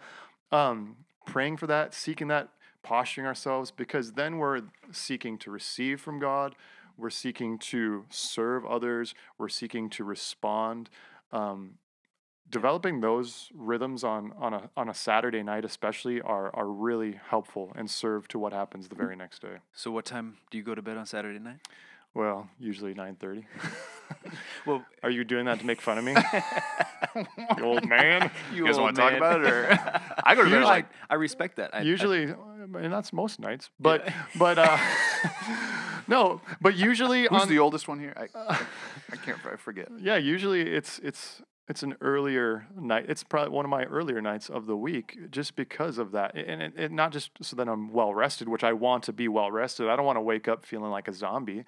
Um, 0.53 0.97
praying 1.27 1.57
for 1.57 1.67
that 1.67 1.95
seeking 1.95 2.29
that 2.29 2.49
posturing 2.83 3.27
ourselves 3.27 3.71
because 3.71 4.13
then 4.13 4.39
we're 4.39 4.63
seeking 4.91 5.39
to 5.39 5.51
receive 5.51 6.01
from 6.01 6.19
god 6.19 6.55
we're 6.97 7.11
seeking 7.11 7.59
to 7.59 8.05
serve 8.11 8.65
others 8.67 9.15
we're 9.39 9.49
seeking 9.49 9.89
to 9.89 10.05
respond 10.05 10.91
um, 11.33 11.79
developing 12.53 13.01
those 13.01 13.49
rhythms 13.55 14.05
on 14.05 14.33
on 14.39 14.53
a 14.53 14.71
on 14.77 14.89
a 14.89 14.95
Saturday 14.95 15.43
night 15.43 15.65
especially 15.65 16.21
are 16.21 16.55
are 16.55 16.69
really 16.69 17.19
helpful 17.31 17.73
and 17.75 17.91
serve 17.91 18.29
to 18.29 18.39
what 18.39 18.53
happens 18.53 18.89
the 18.89 18.95
very 18.95 19.17
next 19.17 19.41
day. 19.41 19.57
so 19.73 19.91
what 19.91 20.05
time 20.05 20.37
do 20.51 20.59
you 20.59 20.63
go 20.63 20.75
to 20.75 20.83
bed 20.83 20.97
on 20.97 21.07
saturday 21.07 21.39
night 21.39 21.67
Well, 22.14 22.48
usually 22.59 22.94
9:30. 22.94 23.44
well 24.66 24.85
Are 25.03 25.11
you 25.11 25.25
doing 25.25 25.46
that 25.46 25.61
to 25.61 25.66
make 25.66 25.81
fun 25.81 25.98
of 25.98 26.05
me? 26.05 26.14
you 27.59 27.64
old 27.64 27.88
man. 27.88 28.31
You 28.53 28.66
guys 28.66 28.79
want 28.79 28.96
to 28.96 29.03
talk 29.03 29.12
about 29.14 29.40
it, 29.42 29.46
or 29.51 29.79
I 30.25 30.35
go 30.35 30.44
to 30.44 30.51
bed 30.51 30.62
like 30.64 30.87
I 31.09 31.14
respect 31.14 31.57
that. 31.57 31.75
I, 31.75 31.79
I- 31.79 31.83
Usually, 31.83 32.25
and 32.25 32.92
that's 32.92 33.12
most 33.12 33.40
nights. 33.40 33.70
But 33.81 34.09
but 34.38 34.59
uh, 34.59 34.79
no. 36.07 36.40
But 36.61 36.77
usually 36.77 37.22
who's 37.29 37.42
on 37.42 37.48
the 37.48 37.59
oldest 37.59 37.88
one 37.88 37.98
here? 37.98 38.12
I, 38.16 38.29
I, 38.38 38.66
I 39.12 39.16
can't. 39.16 39.38
I 39.51 39.57
forget. 39.57 39.88
yeah, 39.98 40.16
usually 40.16 40.61
it's 40.62 40.98
it's 40.98 41.40
it's 41.68 41.83
an 41.83 41.94
earlier 42.01 42.66
night. 42.79 43.07
It's 43.09 43.22
probably 43.22 43.51
one 43.51 43.64
of 43.64 43.70
my 43.70 43.85
earlier 43.85 44.20
nights 44.20 44.48
of 44.51 44.66
the 44.66 44.77
week, 44.77 45.31
just 45.31 45.55
because 45.55 45.98
of 45.98 46.12
that, 46.12 46.35
and 46.35 46.61
it, 46.61 46.72
it, 46.77 46.92
not 46.92 47.12
just 47.12 47.31
so 47.40 47.57
that 47.57 47.68
I'm 47.68 47.92
well 47.92 48.12
rested, 48.12 48.48
which 48.48 48.64
I 48.64 48.72
want 48.72 49.05
to 49.05 49.12
be 49.12 49.29
well 49.29 49.51
rested. 49.51 49.88
I 49.88 49.96
don't 49.96 50.05
want 50.05 50.16
to 50.16 50.22
wake 50.22 50.48
up 50.48 50.66
feeling 50.66 50.90
like 50.90 51.09
a 51.09 51.12
zombie, 51.12 51.64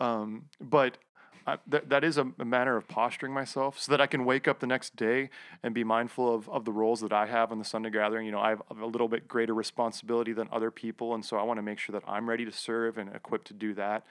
um, 0.00 0.46
but. 0.60 0.98
I, 1.46 1.58
th- 1.70 1.84
that 1.88 2.04
is 2.04 2.16
a, 2.16 2.32
a 2.38 2.44
matter 2.46 2.74
of 2.74 2.88
posturing 2.88 3.34
myself 3.34 3.78
so 3.78 3.92
that 3.92 4.00
I 4.00 4.06
can 4.06 4.24
wake 4.24 4.48
up 4.48 4.60
the 4.60 4.66
next 4.66 4.96
day 4.96 5.28
and 5.62 5.74
be 5.74 5.84
mindful 5.84 6.34
of, 6.34 6.48
of 6.48 6.64
the 6.64 6.72
roles 6.72 7.02
that 7.02 7.12
I 7.12 7.26
have 7.26 7.52
in 7.52 7.58
the 7.58 7.66
Sunday 7.66 7.90
gathering. 7.90 8.24
You 8.24 8.32
know, 8.32 8.40
I 8.40 8.48
have 8.48 8.62
a 8.70 8.86
little 8.86 9.08
bit 9.08 9.28
greater 9.28 9.52
responsibility 9.52 10.32
than 10.32 10.48
other 10.50 10.70
people, 10.70 11.14
and 11.14 11.22
so 11.22 11.36
I 11.36 11.42
want 11.42 11.58
to 11.58 11.62
make 11.62 11.78
sure 11.78 11.92
that 11.92 12.02
I'm 12.08 12.30
ready 12.30 12.46
to 12.46 12.50
serve 12.50 12.96
and 12.96 13.14
equipped 13.14 13.48
to 13.48 13.52
do 13.52 13.74
that. 13.74 14.04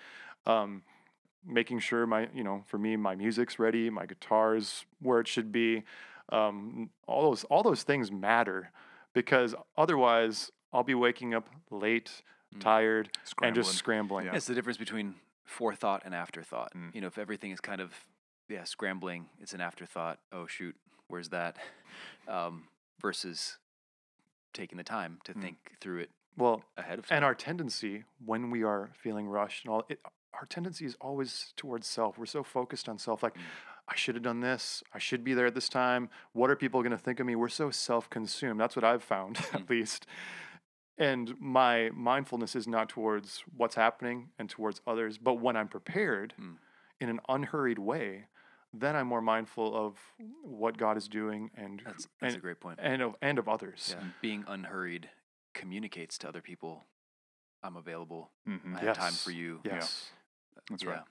Um, 0.46 0.84
making 1.46 1.80
sure 1.80 2.06
my 2.08 2.28
you 2.34 2.44
know 2.44 2.64
for 2.68 2.78
me 2.78 2.96
my 2.96 3.16
music's 3.16 3.60
ready 3.60 3.90
my 3.90 4.06
guitar's 4.06 4.86
where 5.02 5.20
it 5.20 5.28
should 5.28 5.52
be 5.52 5.84
um, 6.30 6.90
all 7.08 7.24
those 7.24 7.44
all 7.46 7.64
those 7.64 7.84
things 7.84 8.12
matter 8.12 8.72
because 9.14 9.54
otherwise 9.78 10.52
i'll 10.72 10.84
be 10.84 10.96
waking 10.96 11.34
up 11.34 11.50
late 11.70 12.24
Mm. 12.56 12.60
tired 12.62 13.10
and 13.42 13.56
just 13.56 13.74
scrambling 13.74 14.28
Yeah. 14.28 14.36
It's 14.36 14.46
the 14.46 14.54
difference 14.54 14.78
between 14.78 15.16
forethought 15.44 16.04
and 16.06 16.14
afterthought. 16.14 16.72
Mm. 16.76 16.94
You 16.94 17.02
know, 17.02 17.08
if 17.08 17.18
everything 17.18 17.50
is 17.50 17.60
kind 17.60 17.82
of 17.82 17.92
yeah 18.48 18.64
scrambling, 18.64 19.26
it's 19.42 19.54
an 19.54 19.62
afterthought. 19.62 20.20
Oh 20.32 20.46
shoot, 20.46 20.76
where's 21.08 21.30
that? 21.30 21.58
Um, 22.28 22.66
versus 23.02 23.58
taking 24.54 24.78
the 24.78 24.84
time 24.84 25.18
to 25.24 25.34
Mm. 25.34 25.42
think 25.42 25.58
through 25.82 26.00
it 26.02 26.12
well 26.38 26.64
ahead 26.78 27.00
of 27.00 27.08
time. 27.08 27.16
and 27.18 27.26
our 27.26 27.34
tendency 27.36 28.04
when 28.24 28.52
we 28.52 28.64
are 28.64 28.92
feeling 28.96 29.28
rushed 29.28 29.66
and 29.66 29.74
all 29.74 29.84
it, 29.90 30.00
our 30.44 30.48
tendency 30.48 30.84
is 30.86 30.98
always 31.00 31.54
towards 31.56 31.88
self 31.88 32.18
we're 32.18 32.26
so 32.26 32.44
focused 32.44 32.90
on 32.90 32.98
self 32.98 33.24
like 33.24 33.34
Mm. 33.36 33.42
i 33.88 33.96
should 33.96 34.16
have 34.16 34.24
done 34.26 34.42
this 34.42 34.84
i 34.94 35.00
should 35.00 35.24
be 35.24 35.34
there 35.34 35.46
at 35.46 35.56
this 35.56 35.70
time 35.70 36.10
what 36.34 36.50
are 36.50 36.58
people 36.58 36.82
going 36.82 36.92
to 36.92 36.98
think 36.98 37.22
of 37.22 37.26
me 37.26 37.34
we're 37.38 37.48
so 37.48 37.72
self-consumed 37.72 38.60
that's 38.60 38.76
what 38.76 38.84
i've 38.84 39.02
found 39.04 39.38
Mm. 39.52 39.56
at 39.62 39.70
least 39.70 40.06
and 40.98 41.34
my 41.40 41.90
mindfulness 41.94 42.56
is 42.58 42.68
not 42.68 42.90
towards 42.90 43.44
what's 43.56 43.76
happening 43.76 44.30
and 44.38 44.50
towards 44.50 44.82
others 44.86 45.18
but 45.18 45.36
when 45.36 45.56
i'm 45.56 45.70
prepared 45.70 46.34
Mm. 46.38 46.58
in 47.00 47.08
an 47.08 47.22
unhurried 47.30 47.80
way 47.80 48.26
then 48.74 48.98
i'm 48.98 49.08
more 49.08 49.22
mindful 49.22 49.74
of 49.86 49.98
what 50.44 50.78
god 50.78 50.98
is 50.98 51.08
doing 51.08 51.52
and 51.56 51.82
that's 51.86 52.10
that's 52.20 52.34
and, 52.34 52.36
a 52.36 52.40
great 52.46 52.60
point. 52.60 52.80
and 52.82 53.02
of 53.02 53.16
and 53.22 53.40
of 53.40 53.48
others 53.48 53.96
Yeah, 53.98 54.04
being 54.22 54.44
unhurried 54.46 55.10
communicates 55.54 56.18
to 56.18 56.28
other 56.28 56.42
people. 56.42 56.84
I'm 57.66 57.78
available. 57.78 58.32
Mhm. 58.46 58.76
I 58.76 58.80
have 58.86 58.98
time 58.98 59.14
for 59.14 59.32
you. 59.32 59.62
yes 59.64 60.10
That's 60.70 60.84
yeah. 60.84 60.90
right. 60.92 61.02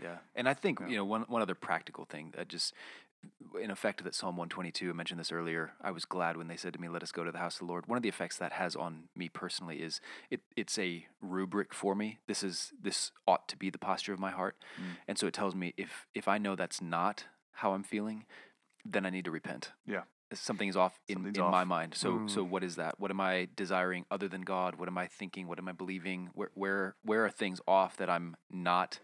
Yeah, 0.00 0.18
and 0.34 0.48
I 0.48 0.54
think 0.54 0.80
Yeah. 0.80 0.86
you 0.88 0.96
know 0.96 1.04
one 1.04 1.22
one 1.22 1.42
other 1.42 1.54
practical 1.54 2.04
thing 2.04 2.32
that 2.36 2.48
just 2.48 2.72
in 3.60 3.70
effect 3.70 4.02
that 4.04 4.14
Psalm 4.14 4.36
122. 4.38 4.88
I 4.88 4.92
mentioned 4.94 5.20
this 5.20 5.30
earlier. 5.32 5.72
I 5.82 5.90
was 5.90 6.06
glad 6.06 6.38
when 6.38 6.48
they 6.48 6.56
said 6.56 6.72
to 6.72 6.80
me, 6.80 6.88
"Let 6.88 7.02
us 7.02 7.12
go 7.12 7.22
to 7.24 7.30
the 7.32 7.38
house 7.38 7.56
of 7.56 7.66
the 7.66 7.72
Lord." 7.72 7.86
One 7.86 7.96
of 7.98 8.02
the 8.02 8.08
effects 8.08 8.38
that 8.38 8.52
has 8.52 8.74
on 8.76 9.08
me 9.14 9.28
personally 9.28 9.82
is 9.82 10.00
it 10.30 10.40
it's 10.56 10.78
a 10.78 11.06
rubric 11.20 11.74
for 11.74 11.94
me. 11.94 12.20
This 12.28 12.42
is 12.42 12.72
this 12.80 13.12
ought 13.26 13.46
to 13.48 13.56
be 13.58 13.68
the 13.68 13.78
posture 13.78 14.14
of 14.14 14.20
my 14.20 14.30
heart, 14.30 14.56
Mm. 14.78 14.96
and 15.08 15.18
so 15.18 15.26
it 15.26 15.34
tells 15.34 15.54
me 15.54 15.74
if 15.76 16.06
if 16.14 16.28
I 16.28 16.38
know 16.38 16.56
that's 16.56 16.80
not 16.80 17.26
how 17.52 17.72
I'm 17.74 17.82
feeling, 17.82 18.24
then 18.86 19.04
I 19.04 19.10
need 19.10 19.26
to 19.26 19.30
repent. 19.30 19.72
Yeah. 19.84 20.04
Something 20.32 20.68
is 20.68 20.76
off 20.76 20.98
in, 21.08 21.14
Something's 21.16 21.38
in 21.38 21.44
my 21.50 21.64
mind. 21.64 21.94
So 21.94 22.22
so 22.26 22.44
Mm. 22.44 22.50
what 22.50 22.62
is 22.64 22.76
that? 22.76 23.00
What 23.00 23.10
am 23.10 23.20
I 23.20 23.48
desiring 23.56 24.04
other 24.10 24.28
than 24.28 24.42
God? 24.42 24.76
What 24.76 24.88
am 24.88 24.96
I 24.96 25.06
thinking? 25.08 25.48
What 25.48 25.58
am 25.58 25.68
I 25.68 25.72
believing? 25.72 26.30
Where 26.34 26.50
where 26.54 26.96
where 27.02 27.24
are 27.24 27.30
things 27.30 27.60
off 27.66 27.96
that 27.96 28.08
I'm 28.08 28.36
not 28.50 29.00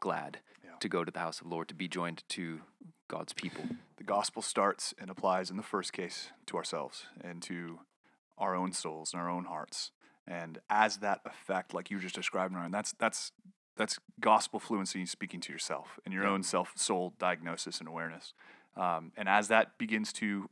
glad 0.00 0.40
Yeah. 0.62 0.70
to 0.80 0.88
go 0.88 1.04
to 1.04 1.10
the 1.10 1.18
house 1.18 1.38
of 1.40 1.44
the 1.48 1.54
Lord 1.54 1.68
to 1.68 1.74
be 1.74 1.88
joined 1.88 2.22
to 2.30 2.62
God's 3.08 3.32
people? 3.32 3.64
The 3.96 4.04
gospel 4.04 4.42
starts 4.42 4.94
and 4.98 5.10
applies 5.10 5.50
in 5.50 5.56
the 5.56 5.62
first 5.62 5.92
case 5.92 6.30
to 6.46 6.56
ourselves 6.56 7.06
and 7.20 7.42
to 7.44 7.80
our 8.38 8.54
own 8.54 8.72
souls 8.72 9.12
and 9.12 9.20
our 9.20 9.30
own 9.30 9.44
hearts. 9.46 9.92
And 10.26 10.58
as 10.70 10.98
that 10.98 11.20
effect, 11.24 11.74
like 11.74 11.90
you 11.90 11.98
just 11.98 12.14
described, 12.14 12.54
Ryan, 12.54 12.70
that's 12.70 12.92
that's 12.98 13.32
that's 13.76 13.98
gospel 14.20 14.60
fluency 14.60 15.04
speaking 15.04 15.40
to 15.40 15.52
yourself 15.52 15.98
and 16.04 16.14
your 16.14 16.24
Yeah. 16.24 16.30
own 16.30 16.42
self 16.44 16.72
soul 16.76 17.14
diagnosis 17.18 17.80
and 17.80 17.88
awareness. 17.88 18.32
Um, 18.76 19.12
and 19.16 19.28
as 19.28 19.48
that 19.48 19.78
begins 19.78 20.12
to 20.14 20.50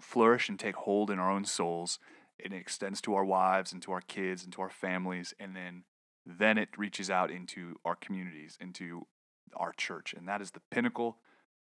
flourish 0.00 0.48
and 0.48 0.58
take 0.58 0.76
hold 0.76 1.10
in 1.10 1.18
our 1.18 1.30
own 1.30 1.44
souls, 1.44 1.98
it 2.38 2.52
extends 2.52 3.00
to 3.02 3.14
our 3.14 3.24
wives 3.24 3.72
and 3.72 3.82
to 3.82 3.92
our 3.92 4.02
kids 4.02 4.44
and 4.44 4.52
to 4.52 4.62
our 4.62 4.70
families, 4.70 5.34
and 5.38 5.56
then 5.56 5.84
then 6.28 6.58
it 6.58 6.70
reaches 6.76 7.08
out 7.08 7.30
into 7.30 7.76
our 7.84 7.94
communities, 7.94 8.58
into 8.60 9.06
our 9.54 9.72
church, 9.72 10.12
and 10.12 10.28
that 10.28 10.42
is 10.42 10.50
the 10.50 10.60
pinnacle 10.70 11.18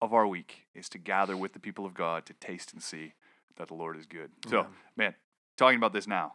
of 0.00 0.12
our 0.12 0.26
week 0.26 0.66
is 0.74 0.88
to 0.90 0.98
gather 0.98 1.37
with 1.37 1.52
the 1.52 1.59
people 1.59 1.87
of 1.87 1.94
God 1.94 2.26
to 2.26 2.35
taste 2.35 2.72
and 2.72 2.82
see 2.82 3.14
that 3.56 3.68
the 3.68 3.74
Lord 3.74 3.96
is 3.96 4.06
good. 4.06 4.30
So, 4.48 4.66
man, 4.96 5.14
talking 5.56 5.78
about 5.78 5.92
this 5.92 6.06
now, 6.06 6.35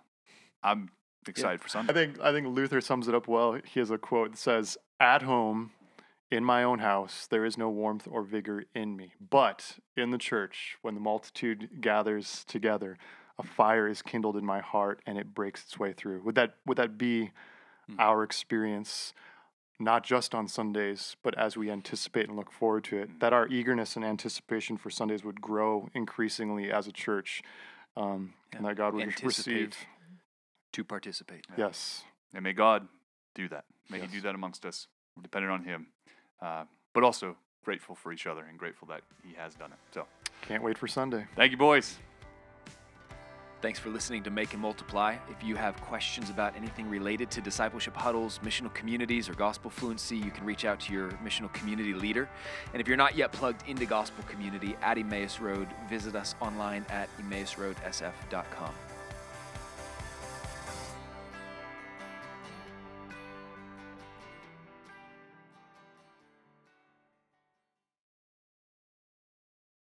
I'm 0.63 0.89
excited 1.27 1.61
for 1.61 1.67
Sunday. 1.67 1.91
I 1.91 1.93
think 1.93 2.19
I 2.21 2.31
think 2.31 2.47
Luther 2.47 2.81
sums 2.81 3.07
it 3.07 3.15
up 3.15 3.27
well. 3.27 3.59
He 3.65 3.79
has 3.79 3.91
a 3.91 3.97
quote 3.97 4.31
that 4.31 4.37
says, 4.37 4.77
"At 4.99 5.21
home, 5.23 5.71
in 6.31 6.43
my 6.45 6.63
own 6.63 6.79
house, 6.79 7.27
there 7.27 7.43
is 7.45 7.57
no 7.57 7.69
warmth 7.69 8.07
or 8.09 8.23
vigor 8.23 8.63
in 8.73 8.95
me, 8.95 9.13
but 9.29 9.77
in 9.97 10.11
the 10.11 10.17
church, 10.17 10.77
when 10.81 10.95
the 10.95 11.01
multitude 11.01 11.81
gathers 11.81 12.45
together, 12.45 12.97
a 13.37 13.43
fire 13.43 13.87
is 13.87 14.01
kindled 14.01 14.37
in 14.37 14.45
my 14.45 14.59
heart, 14.61 15.01
and 15.05 15.17
it 15.17 15.33
breaks 15.33 15.63
its 15.63 15.77
way 15.77 15.91
through." 15.93 16.21
Would 16.21 16.35
that 16.35 16.55
would 16.65 16.77
that 16.77 16.97
be 16.97 17.31
Mm. 17.89 17.95
our 17.99 18.23
experience? 18.23 19.13
Not 19.79 20.03
just 20.03 20.35
on 20.35 20.47
Sundays, 20.47 21.17
but 21.23 21.35
as 21.39 21.57
we 21.57 21.71
anticipate 21.71 22.27
and 22.27 22.37
look 22.37 22.51
forward 22.51 22.83
to 22.85 22.97
it, 22.99 23.19
that 23.19 23.33
our 23.33 23.47
eagerness 23.47 23.95
and 23.95 24.05
anticipation 24.05 24.77
for 24.77 24.91
Sundays 24.91 25.23
would 25.23 25.41
grow 25.41 25.89
increasingly 25.95 26.71
as 26.71 26.85
a 26.85 26.91
church, 26.91 27.41
um, 27.97 28.35
and 28.53 28.63
that 28.63 28.75
God 28.75 28.93
would 28.93 29.01
Anticipate. 29.07 29.75
receive. 29.75 29.87
To 30.73 30.83
participate. 30.83 31.47
Yes. 31.57 32.03
And 32.31 32.43
may 32.43 32.53
God 32.53 32.87
do 33.33 33.47
that. 33.49 33.65
May 33.89 33.99
He 34.01 34.07
do 34.07 34.21
that 34.21 34.35
amongst 34.35 34.65
us. 34.67 34.87
We're 35.15 35.23
dependent 35.23 35.51
on 35.51 35.63
Him, 35.63 35.87
uh, 36.41 36.63
but 36.93 37.03
also 37.03 37.35
grateful 37.63 37.95
for 37.95 38.11
each 38.11 38.27
other 38.27 38.43
and 38.49 38.57
grateful 38.57 38.87
that 38.87 39.01
He 39.23 39.33
has 39.35 39.55
done 39.55 39.71
it. 39.71 39.77
So, 39.93 40.05
Can't 40.41 40.63
wait 40.63 40.77
for 40.77 40.87
Sunday. 40.87 41.25
thank 41.35 41.51
you, 41.51 41.57
boys. 41.57 41.97
Thanks 43.61 43.77
for 43.77 43.89
listening 43.89 44.23
to 44.23 44.31
Make 44.31 44.53
and 44.53 44.61
Multiply. 44.61 45.17
If 45.29 45.43
you 45.43 45.55
have 45.55 45.79
questions 45.81 46.31
about 46.31 46.55
anything 46.57 46.89
related 46.89 47.29
to 47.29 47.41
discipleship 47.41 47.95
huddles, 47.95 48.39
missional 48.39 48.73
communities, 48.73 49.29
or 49.29 49.35
gospel 49.35 49.69
fluency, 49.69 50.17
you 50.17 50.31
can 50.31 50.45
reach 50.45 50.65
out 50.65 50.79
to 50.79 50.93
your 50.93 51.11
missional 51.23 51.53
community 51.53 51.93
leader. 51.93 52.27
And 52.73 52.81
if 52.81 52.87
you're 52.87 52.97
not 52.97 53.15
yet 53.15 53.31
plugged 53.31 53.69
into 53.69 53.85
gospel 53.85 54.23
community 54.27 54.75
at 54.81 54.97
Emmaus 54.97 55.39
Road, 55.39 55.67
visit 55.87 56.15
us 56.15 56.33
online 56.41 56.87
at 56.89 57.07
emmausroadsf.com. 57.21 58.73